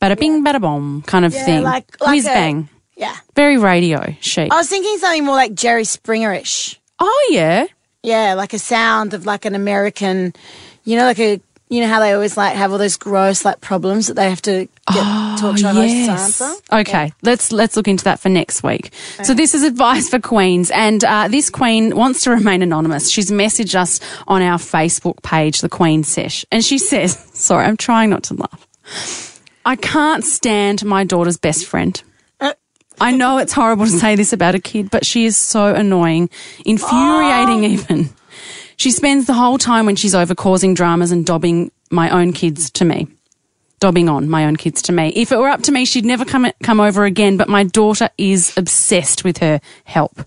bada 0.00 0.18
bing, 0.18 0.44
bada 0.44 0.60
bom 0.60 1.02
kind 1.02 1.24
of 1.24 1.34
Yeah, 1.34 1.44
thing. 1.44 1.62
like- 1.64 2.00
like 2.00 2.10
Whiz 2.10 2.24
a- 2.26 2.28
bang. 2.28 2.68
Yeah. 3.00 3.16
Very 3.34 3.56
radio 3.56 4.14
chic. 4.20 4.52
I 4.52 4.56
was 4.56 4.68
thinking 4.68 4.98
something 4.98 5.24
more 5.24 5.34
like 5.34 5.54
Jerry 5.54 5.84
Springerish. 5.84 6.76
oh, 6.98 7.28
yeah. 7.32 7.66
Yeah, 8.02 8.34
like 8.34 8.52
a 8.52 8.58
sound 8.58 9.14
of 9.14 9.24
like 9.26 9.44
an 9.46 9.54
American, 9.54 10.34
you 10.84 10.96
know, 10.96 11.04
like 11.04 11.18
a, 11.18 11.40
you 11.68 11.80
know 11.80 11.86
how 11.88 12.00
they 12.00 12.12
always 12.12 12.36
like 12.36 12.56
have 12.56 12.72
all 12.72 12.78
those 12.78 12.96
gross 12.96 13.44
like 13.44 13.60
problems 13.60 14.08
that 14.08 14.14
they 14.14 14.28
have 14.28 14.42
to 14.42 14.66
get 14.92 15.38
talk 15.38 15.56
show 15.56 15.68
hosts 15.68 16.06
to 16.06 16.12
answer. 16.12 16.52
Okay, 16.72 17.12
let's 17.22 17.52
let's 17.52 17.76
look 17.76 17.86
into 17.88 18.04
that 18.04 18.18
for 18.18 18.28
next 18.28 18.62
week. 18.62 18.92
So 19.22 19.34
this 19.34 19.54
is 19.54 19.62
advice 19.62 20.08
for 20.08 20.18
queens, 20.18 20.70
and 20.72 21.04
uh, 21.04 21.28
this 21.28 21.48
queen 21.48 21.94
wants 21.94 22.24
to 22.24 22.30
remain 22.30 22.62
anonymous. 22.62 23.08
She's 23.08 23.30
messaged 23.30 23.76
us 23.76 24.00
on 24.26 24.42
our 24.42 24.58
Facebook 24.58 25.22
page, 25.22 25.60
the 25.60 25.68
Queen 25.68 26.02
Sesh, 26.02 26.44
and 26.50 26.64
she 26.64 26.76
says, 26.78 27.16
"Sorry, 27.34 27.64
I'm 27.66 27.76
trying 27.76 28.10
not 28.10 28.24
to 28.24 28.34
laugh. 28.34 29.40
I 29.64 29.76
can't 29.76 30.24
stand 30.24 30.84
my 30.84 31.04
daughter's 31.04 31.38
best 31.38 31.66
friend." 31.66 32.02
I 33.10 33.12
know 33.12 33.38
it's 33.38 33.52
horrible 33.52 33.86
to 33.86 33.90
say 33.90 34.14
this 34.14 34.32
about 34.32 34.54
a 34.54 34.60
kid, 34.60 34.90
but 34.90 35.06
she 35.06 35.24
is 35.24 35.36
so 35.36 35.74
annoying, 35.74 36.28
infuriating 36.66 37.64
oh. 37.64 37.68
even. 37.68 38.10
She 38.76 38.90
spends 38.90 39.26
the 39.26 39.34
whole 39.34 39.58
time 39.58 39.86
when 39.86 39.96
she's 39.96 40.14
over 40.14 40.34
causing 40.34 40.74
dramas 40.74 41.10
and 41.10 41.24
dobbing 41.26 41.70
my 41.90 42.10
own 42.10 42.32
kids 42.32 42.70
to 42.72 42.84
me. 42.84 43.08
Dobbing 43.78 44.08
on 44.08 44.28
my 44.28 44.44
own 44.44 44.56
kids 44.56 44.82
to 44.82 44.92
me. 44.92 45.08
If 45.08 45.32
it 45.32 45.38
were 45.38 45.48
up 45.48 45.62
to 45.62 45.72
me, 45.72 45.86
she'd 45.86 46.04
never 46.04 46.24
come 46.24 46.50
come 46.62 46.80
over 46.80 47.04
again, 47.04 47.38
but 47.38 47.48
my 47.48 47.64
daughter 47.64 48.10
is 48.18 48.52
obsessed 48.56 49.24
with 49.24 49.38
her 49.38 49.60
help. 49.84 50.20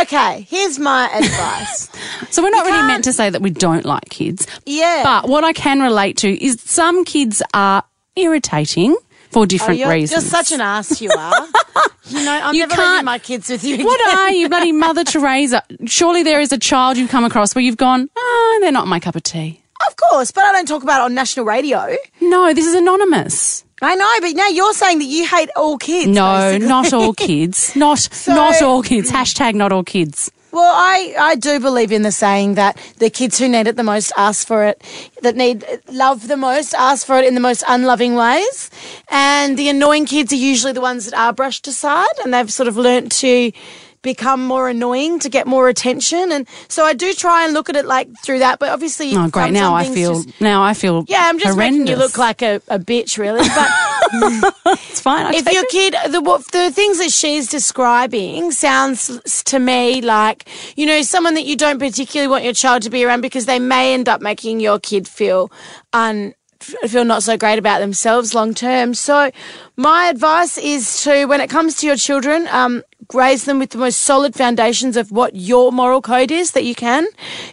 Okay, 0.00 0.46
here's 0.48 0.78
my 0.78 1.08
advice. 1.12 1.88
So 2.30 2.42
we're 2.42 2.50
not 2.50 2.64
really 2.66 2.78
can't- 2.78 2.88
meant 2.88 3.04
to 3.04 3.12
say 3.12 3.30
that 3.30 3.40
we 3.40 3.50
don't 3.50 3.84
like 3.84 4.08
kids. 4.10 4.46
Yeah. 4.64 5.02
But 5.04 5.28
what 5.28 5.44
I 5.44 5.52
can 5.52 5.80
relate 5.80 6.18
to 6.18 6.44
is 6.44 6.60
some 6.60 7.04
kids 7.04 7.42
are 7.54 7.82
irritating 8.16 8.96
for 9.30 9.42
Oh, 9.42 9.46
different 9.46 9.80
you're, 9.80 9.90
reasons. 9.90 10.22
you're 10.22 10.30
such 10.30 10.52
an 10.52 10.60
ass, 10.60 11.00
you 11.00 11.10
are. 11.10 11.32
you 12.08 12.24
know, 12.24 12.40
I'm 12.44 12.54
You 12.54 12.60
never 12.60 12.74
can't- 12.74 13.04
my 13.04 13.18
kids 13.18 13.48
with 13.50 13.64
you. 13.64 13.84
What 13.84 14.00
again. 14.08 14.18
are 14.18 14.30
you, 14.32 14.48
bloody 14.48 14.72
Mother 14.72 15.04
Teresa? 15.12 15.62
Surely 15.86 16.22
there 16.22 16.40
is 16.40 16.52
a 16.52 16.58
child 16.58 16.96
you've 16.96 17.10
come 17.10 17.24
across 17.24 17.54
where 17.54 17.62
you've 17.62 17.76
gone, 17.76 18.08
ah, 18.16 18.58
they're 18.60 18.72
not 18.72 18.86
my 18.86 19.00
cup 19.00 19.16
of 19.16 19.22
tea. 19.22 19.62
Of 19.88 19.96
course, 19.96 20.30
but 20.30 20.44
I 20.44 20.52
don't 20.52 20.66
talk 20.66 20.82
about 20.82 21.00
it 21.00 21.04
on 21.04 21.14
national 21.14 21.44
radio. 21.46 21.96
No, 22.20 22.54
this 22.54 22.66
is 22.66 22.74
anonymous. 22.74 23.64
I 23.82 23.94
know, 23.94 24.10
but 24.22 24.34
now 24.34 24.48
you're 24.48 24.72
saying 24.72 24.98
that 25.00 25.04
you 25.04 25.26
hate 25.26 25.50
all 25.54 25.76
kids. 25.76 26.08
No, 26.08 26.22
basically. 26.52 26.68
not 26.68 26.92
all 26.94 27.12
kids. 27.28 27.76
Not 27.76 28.08
not 28.26 28.62
all 28.62 28.82
kids. 28.82 29.10
Hashtag 29.12 29.54
not 29.54 29.70
all 29.70 29.84
kids. 29.84 30.30
Well, 30.56 30.72
I, 30.74 31.14
I 31.18 31.34
do 31.34 31.60
believe 31.60 31.92
in 31.92 32.00
the 32.00 32.10
saying 32.10 32.54
that 32.54 32.78
the 32.96 33.10
kids 33.10 33.38
who 33.38 33.46
need 33.46 33.66
it 33.66 33.76
the 33.76 33.82
most 33.84 34.10
ask 34.16 34.46
for 34.46 34.64
it, 34.64 34.82
that 35.20 35.36
need 35.36 35.66
love 35.92 36.28
the 36.28 36.36
most 36.38 36.72
ask 36.74 37.06
for 37.06 37.18
it 37.18 37.26
in 37.26 37.34
the 37.34 37.40
most 37.40 37.62
unloving 37.68 38.14
ways. 38.14 38.70
And 39.08 39.58
the 39.58 39.68
annoying 39.68 40.06
kids 40.06 40.32
are 40.32 40.36
usually 40.36 40.72
the 40.72 40.80
ones 40.80 41.04
that 41.04 41.14
are 41.18 41.34
brushed 41.34 41.68
aside 41.68 42.08
and 42.24 42.32
they've 42.32 42.50
sort 42.50 42.68
of 42.68 42.78
learnt 42.78 43.12
to 43.20 43.52
become 44.00 44.46
more 44.46 44.68
annoying 44.70 45.18
to 45.18 45.28
get 45.28 45.46
more 45.46 45.68
attention. 45.68 46.32
And 46.32 46.46
so 46.68 46.84
I 46.84 46.94
do 46.94 47.12
try 47.12 47.44
and 47.44 47.52
look 47.52 47.68
at 47.68 47.76
it 47.76 47.84
like 47.84 48.08
through 48.22 48.38
that. 48.38 48.58
But 48.58 48.70
obviously, 48.70 49.14
Oh, 49.14 49.28
great! 49.28 49.52
Now 49.52 49.74
I 49.74 49.84
feel 49.84 50.22
just- 50.22 50.40
now 50.40 50.62
I 50.62 50.72
feel 50.74 51.04
yeah, 51.08 51.24
I'm 51.26 51.38
just 51.38 51.52
horrendous. 51.54 51.80
making 51.80 51.92
you 51.92 51.96
look 51.96 52.16
like 52.16 52.40
a, 52.40 52.62
a 52.68 52.78
bitch, 52.78 53.18
really. 53.18 53.46
But 53.46 53.70
it's 54.66 55.00
fine. 55.00 55.26
I 55.26 55.32
if 55.34 55.50
your 55.52 55.64
it. 55.64 55.70
kid, 55.70 55.94
the 56.12 56.20
the 56.52 56.70
things 56.70 56.98
that 56.98 57.10
she's 57.10 57.48
describing 57.48 58.50
sounds 58.52 59.42
to 59.44 59.58
me 59.58 60.00
like 60.00 60.48
you 60.76 60.86
know 60.86 61.02
someone 61.02 61.34
that 61.34 61.44
you 61.44 61.56
don't 61.56 61.78
particularly 61.78 62.28
want 62.28 62.44
your 62.44 62.52
child 62.52 62.82
to 62.82 62.90
be 62.90 63.04
around 63.04 63.20
because 63.20 63.46
they 63.46 63.58
may 63.58 63.94
end 63.94 64.08
up 64.08 64.20
making 64.20 64.60
your 64.60 64.78
kid 64.78 65.08
feel 65.08 65.50
un 65.92 66.34
feel 66.60 67.04
not 67.04 67.22
so 67.22 67.36
great 67.36 67.58
about 67.58 67.80
themselves 67.80 68.34
long 68.34 68.54
term. 68.54 68.94
So 68.94 69.30
my 69.76 70.06
advice 70.06 70.58
is 70.58 71.02
to 71.04 71.26
when 71.26 71.40
it 71.40 71.50
comes 71.50 71.76
to 71.76 71.86
your 71.86 71.96
children, 71.96 72.48
um, 72.48 72.82
raise 73.14 73.44
them 73.44 73.58
with 73.58 73.70
the 73.70 73.78
most 73.78 74.00
solid 74.00 74.34
foundations 74.34 74.96
of 74.96 75.10
what 75.10 75.34
your 75.34 75.72
moral 75.72 76.00
code 76.00 76.30
is 76.30 76.52
that 76.52 76.64
you 76.64 76.74
can. 76.74 77.06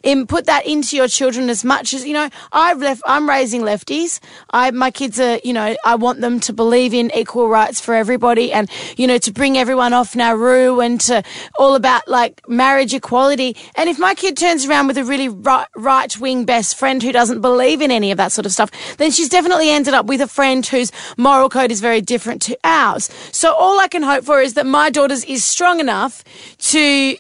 And 0.03 0.27
put 0.27 0.45
that 0.45 0.65
into 0.65 0.95
your 0.95 1.07
children 1.07 1.49
as 1.49 1.63
much 1.63 1.93
as 1.93 2.05
you 2.05 2.13
know 2.13 2.29
i've 2.51 2.79
left 2.79 3.01
i'm 3.05 3.29
raising 3.29 3.61
lefties. 3.61 4.19
I 4.51 4.71
my 4.71 4.91
kids 4.91 5.19
are 5.19 5.39
you 5.43 5.53
know 5.53 5.75
i 5.85 5.95
want 5.95 6.21
them 6.21 6.39
to 6.41 6.53
believe 6.53 6.93
in 6.93 7.11
equal 7.15 7.47
rights 7.47 7.79
for 7.79 7.93
everybody 7.93 8.51
and 8.51 8.69
you 8.97 9.07
know 9.07 9.17
to 9.19 9.31
bring 9.31 9.57
everyone 9.57 9.93
off 9.93 10.15
nauru 10.15 10.79
and 10.79 10.99
to 11.01 11.23
all 11.59 11.75
about 11.75 12.07
like 12.07 12.47
marriage 12.47 12.93
equality. 12.93 13.55
And 13.75 13.89
if 13.89 13.99
my 13.99 14.15
kid 14.15 14.37
turns 14.37 14.65
around 14.65 14.87
with 14.87 14.97
a 14.97 15.03
really 15.03 15.29
right, 15.29 15.67
right 15.75 16.17
wing 16.17 16.45
best 16.45 16.77
friend 16.77 17.01
who 17.01 17.11
doesn't 17.11 17.41
believe 17.41 17.81
in 17.81 17.91
any 17.91 18.11
of 18.11 18.17
that 18.17 18.31
sort 18.31 18.45
of 18.45 18.51
stuff 18.51 18.71
then 18.97 19.11
she's 19.11 19.29
definitely 19.29 19.69
ended 19.69 19.93
up 19.93 20.05
with 20.05 20.21
a 20.21 20.27
friend 20.27 20.65
whose 20.65 20.91
moral 21.17 21.49
code 21.49 21.71
is 21.71 21.81
very 21.81 22.01
different 22.01 22.41
to 22.43 22.57
ours. 22.63 23.09
So 23.31 23.53
all 23.53 23.79
i 23.79 23.87
can 23.87 24.03
hope 24.03 24.23
for 24.23 24.41
is 24.41 24.53
that 24.55 24.65
my 24.65 24.89
daughter's 24.89 25.23
is 25.25 25.42
strong 25.45 25.79
enough 25.79 26.23
to 26.57 27.17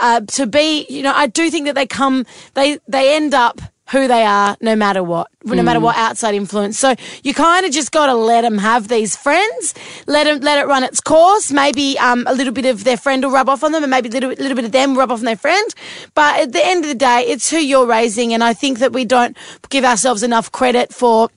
uh, 0.00 0.20
to 0.20 0.46
be, 0.46 0.86
you 0.88 1.02
know, 1.02 1.12
I 1.14 1.26
do 1.26 1.50
think 1.50 1.66
that 1.66 1.74
they 1.74 1.86
come, 1.86 2.26
they 2.54 2.78
they 2.88 3.14
end 3.16 3.34
up 3.34 3.60
who 3.90 4.06
they 4.06 4.22
are 4.22 4.54
no 4.60 4.76
matter 4.76 5.02
what, 5.02 5.28
no 5.44 5.62
matter 5.62 5.80
what 5.80 5.96
outside 5.96 6.34
influence. 6.34 6.78
So 6.78 6.94
you 7.22 7.32
kind 7.32 7.64
of 7.64 7.72
just 7.72 7.90
got 7.90 8.06
to 8.06 8.14
let 8.14 8.42
them 8.42 8.58
have 8.58 8.88
these 8.88 9.16
friends, 9.16 9.74
let 10.06 10.24
them 10.24 10.40
let 10.40 10.58
it 10.58 10.66
run 10.66 10.84
its 10.84 11.00
course. 11.00 11.50
Maybe 11.50 11.98
um, 11.98 12.26
a 12.26 12.34
little 12.34 12.52
bit 12.52 12.66
of 12.66 12.84
their 12.84 12.98
friend 12.98 13.24
will 13.24 13.30
rub 13.30 13.48
off 13.48 13.64
on 13.64 13.72
them, 13.72 13.82
and 13.82 13.90
maybe 13.90 14.10
a 14.10 14.12
little, 14.12 14.28
little 14.30 14.54
bit 14.54 14.66
of 14.66 14.72
them 14.72 14.96
rub 14.96 15.10
off 15.10 15.20
on 15.20 15.24
their 15.24 15.36
friend. 15.36 15.74
But 16.14 16.40
at 16.40 16.52
the 16.52 16.64
end 16.64 16.84
of 16.84 16.88
the 16.88 16.94
day, 16.94 17.24
it's 17.26 17.50
who 17.50 17.56
you're 17.56 17.86
raising, 17.86 18.34
and 18.34 18.44
I 18.44 18.52
think 18.52 18.78
that 18.80 18.92
we 18.92 19.06
don't 19.06 19.36
give 19.70 19.84
ourselves 19.84 20.22
enough 20.22 20.52
credit 20.52 20.92
for 20.92 21.30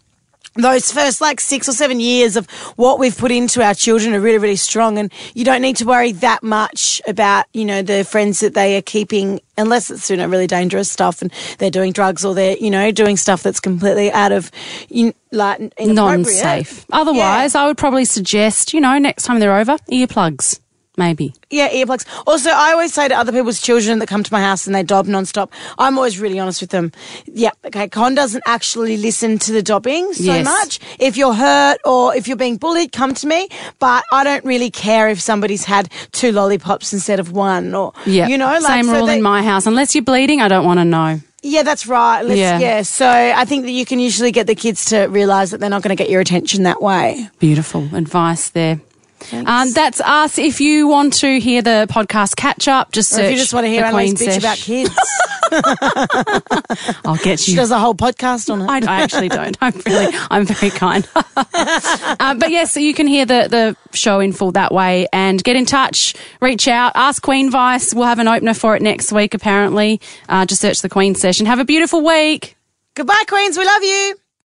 those 0.56 0.92
first 0.92 1.22
like 1.22 1.40
six 1.40 1.70
or 1.70 1.72
seven 1.72 2.00
years 2.00 2.36
of 2.36 2.50
what 2.76 3.00
we've 3.00 3.18
put 3.18 3.32
into 3.32 3.64
our 3.64 3.74
children 3.74 4.14
are 4.14 4.20
really, 4.20 4.38
really 4.38 4.56
strong. 4.56 4.98
And 4.98 5.12
you 5.34 5.46
don't 5.46 5.62
need 5.62 5.78
to 5.78 5.86
worry 5.86 6.12
that 6.14 6.44
much 6.44 7.02
about, 7.08 7.46
you 7.54 7.66
know, 7.66 7.82
the 7.82 8.04
friends 8.04 8.42
that 8.42 8.54
they 8.54 8.78
are 8.78 8.82
keeping 8.82 9.40
unless 9.58 9.90
it's, 9.90 10.10
you 10.10 10.18
know, 10.18 10.28
really 10.28 10.48
dangerous 10.48 10.92
stuff 10.92 11.22
and 11.22 11.32
they're 11.60 11.72
doing 11.72 11.94
drugs 11.94 12.26
or 12.26 12.34
they're, 12.34 12.58
you 12.58 12.70
know, 12.70 12.92
doing 12.92 13.16
stuff 13.16 13.44
that's 13.44 13.60
completely 13.60 14.12
out 14.12 14.32
of, 14.32 14.52
you, 14.90 15.14
like, 15.32 15.60
inappropriate. 15.60 15.96
non-safe. 15.96 16.86
Otherwise, 16.92 17.56
I 17.56 17.68
would 17.68 17.78
probably 17.78 18.06
suggest 18.06 18.74
you 18.74 18.82
know 18.82 18.98
next 18.98 19.24
time 19.24 19.40
they're 19.40 19.56
over 19.58 19.78
earplugs, 19.92 20.60
maybe. 20.98 21.34
Yeah, 21.50 21.70
earplugs. 21.70 22.06
Also, 22.28 22.50
I 22.50 22.72
always 22.72 22.94
say 22.94 23.08
to 23.08 23.16
other 23.16 23.32
people's 23.32 23.62
children 23.62 24.00
that 24.00 24.08
come 24.08 24.24
to 24.24 24.34
my 24.34 24.42
house 24.42 24.66
and 24.68 24.76
they 24.76 24.84
dob 24.84 25.08
nonstop, 25.08 25.50
I'm 25.78 25.98
always 25.98 26.20
really 26.20 26.40
honest 26.40 26.62
with 26.62 26.70
them. 26.70 26.92
Yeah, 27.26 27.52
okay, 27.66 27.88
Con 27.88 28.16
doesn't 28.16 28.44
actually 28.46 28.98
listen 28.98 29.38
to 29.40 29.52
the 29.52 29.62
dobbing 29.62 30.14
so 30.14 30.24
Yes. 30.24 30.46
much. 30.46 30.80
If 31.00 31.18
you're 31.18 31.34
hurt 31.34 31.78
or 31.86 32.16
if 32.16 32.28
you're 32.28 32.38
being 32.38 32.58
bullied, 32.58 32.92
come 32.92 33.14
to 33.16 33.28
me. 33.28 33.48
But 33.80 34.04
I 34.12 34.24
don't 34.24 34.44
really 34.46 34.70
care 34.70 35.10
if 35.10 35.20
somebody's 35.22 35.66
had 35.66 35.90
two 36.12 36.32
lollipops 36.32 36.94
instead 36.94 37.20
of 37.20 37.32
one 37.32 37.74
or, 37.74 37.94
Yeah, 38.06 38.28
you 38.28 38.38
know, 38.38 38.48
like, 38.60 38.62
same 38.64 38.86
so 38.86 38.94
rule 38.96 39.06
they- 39.08 39.18
in 39.18 39.22
my 39.24 39.44
house. 39.44 39.66
Unless 39.66 39.96
you're 39.96 40.04
bleeding, 40.04 40.42
I 40.42 40.48
don't 40.48 40.66
want 40.66 40.80
to 40.80 40.86
know. 40.86 41.20
Yeah, 41.44 41.64
that's 41.64 41.88
right. 41.88 42.22
Let's, 42.22 42.38
Yeah. 42.40 42.60
yeah. 42.60 42.82
So 42.84 43.10
I 43.10 43.46
think 43.46 43.66
that 43.66 43.72
you 43.72 43.84
can 43.84 44.00
usually 44.00 44.32
get 44.32 44.46
the 44.46 44.54
kids 44.54 44.86
to 44.86 45.06
realise 45.08 45.50
that 45.50 45.60
they're 45.60 45.72
not 45.72 45.82
going 45.82 45.96
to 45.96 46.02
get 46.02 46.10
your 46.12 46.22
attention 46.22 46.64
that 46.64 46.84
way. 46.84 47.28
Beautiful 47.40 47.88
advice 47.96 48.50
there. 48.50 48.80
Um, 49.34 49.72
that's 49.72 50.02
us. 50.02 50.38
If 50.38 50.62
you 50.62 50.88
want 50.88 51.14
to 51.16 51.40
hear 51.40 51.62
the 51.62 51.88
podcast 51.90 52.36
catch 52.36 52.68
up, 52.68 52.92
just 52.92 53.18
Or 53.18 53.22
if 53.22 53.32
you 53.32 53.38
just 53.38 53.54
want 53.54 53.66
to 53.66 53.70
hear 53.70 53.84
Annalise 53.86 54.14
bitch 54.14 54.38
about 54.38 54.58
kids. 54.58 54.92
I'll 57.06 57.18
get 57.18 57.46
you. 57.48 57.52
She 57.52 57.56
does 57.56 57.72
a 57.72 57.80
whole 57.80 57.96
podcast 57.96 58.52
on 58.52 58.62
it. 58.62 58.70
I, 58.70 58.78
I 58.78 59.02
actually 59.02 59.30
don't. 59.30 59.58
I'm 59.62 59.74
really, 59.86 60.14
I'm 60.30 60.46
very 60.46 60.70
kind. 60.70 61.08
um, 62.20 62.40
but 62.40 62.52
yes, 62.52 62.72
so 62.72 62.80
you 62.80 62.94
can 62.94 63.08
hear 63.08 63.26
the, 63.26 63.48
the 63.50 63.96
show 63.96 64.20
in 64.20 64.34
full 64.34 64.52
that 64.54 64.74
way 64.74 65.08
and 65.12 65.44
get 65.44 65.56
in 65.56 65.66
touch, 65.66 66.16
reach 66.42 66.68
out, 66.68 66.94
ask 66.96 67.22
Queen 67.22 67.50
Vice. 67.52 67.94
We'll 67.94 68.06
have 68.06 68.20
an 68.20 68.28
opener 68.28 68.54
for 68.54 68.76
it 68.76 68.82
next 68.82 69.12
week, 69.12 69.34
apparently. 69.34 70.00
Uh, 70.30 70.46
just 70.46 70.62
search 70.62 70.82
the 70.82 70.90
Queen 70.90 71.16
session. 71.16 71.46
Have 71.46 71.60
a 71.60 71.66
beautiful 71.66 72.04
week. 72.04 72.56
Goodbye, 72.96 73.24
Queens. 73.28 73.58
We 73.58 73.66
love 73.66 73.84
you. 73.84 74.16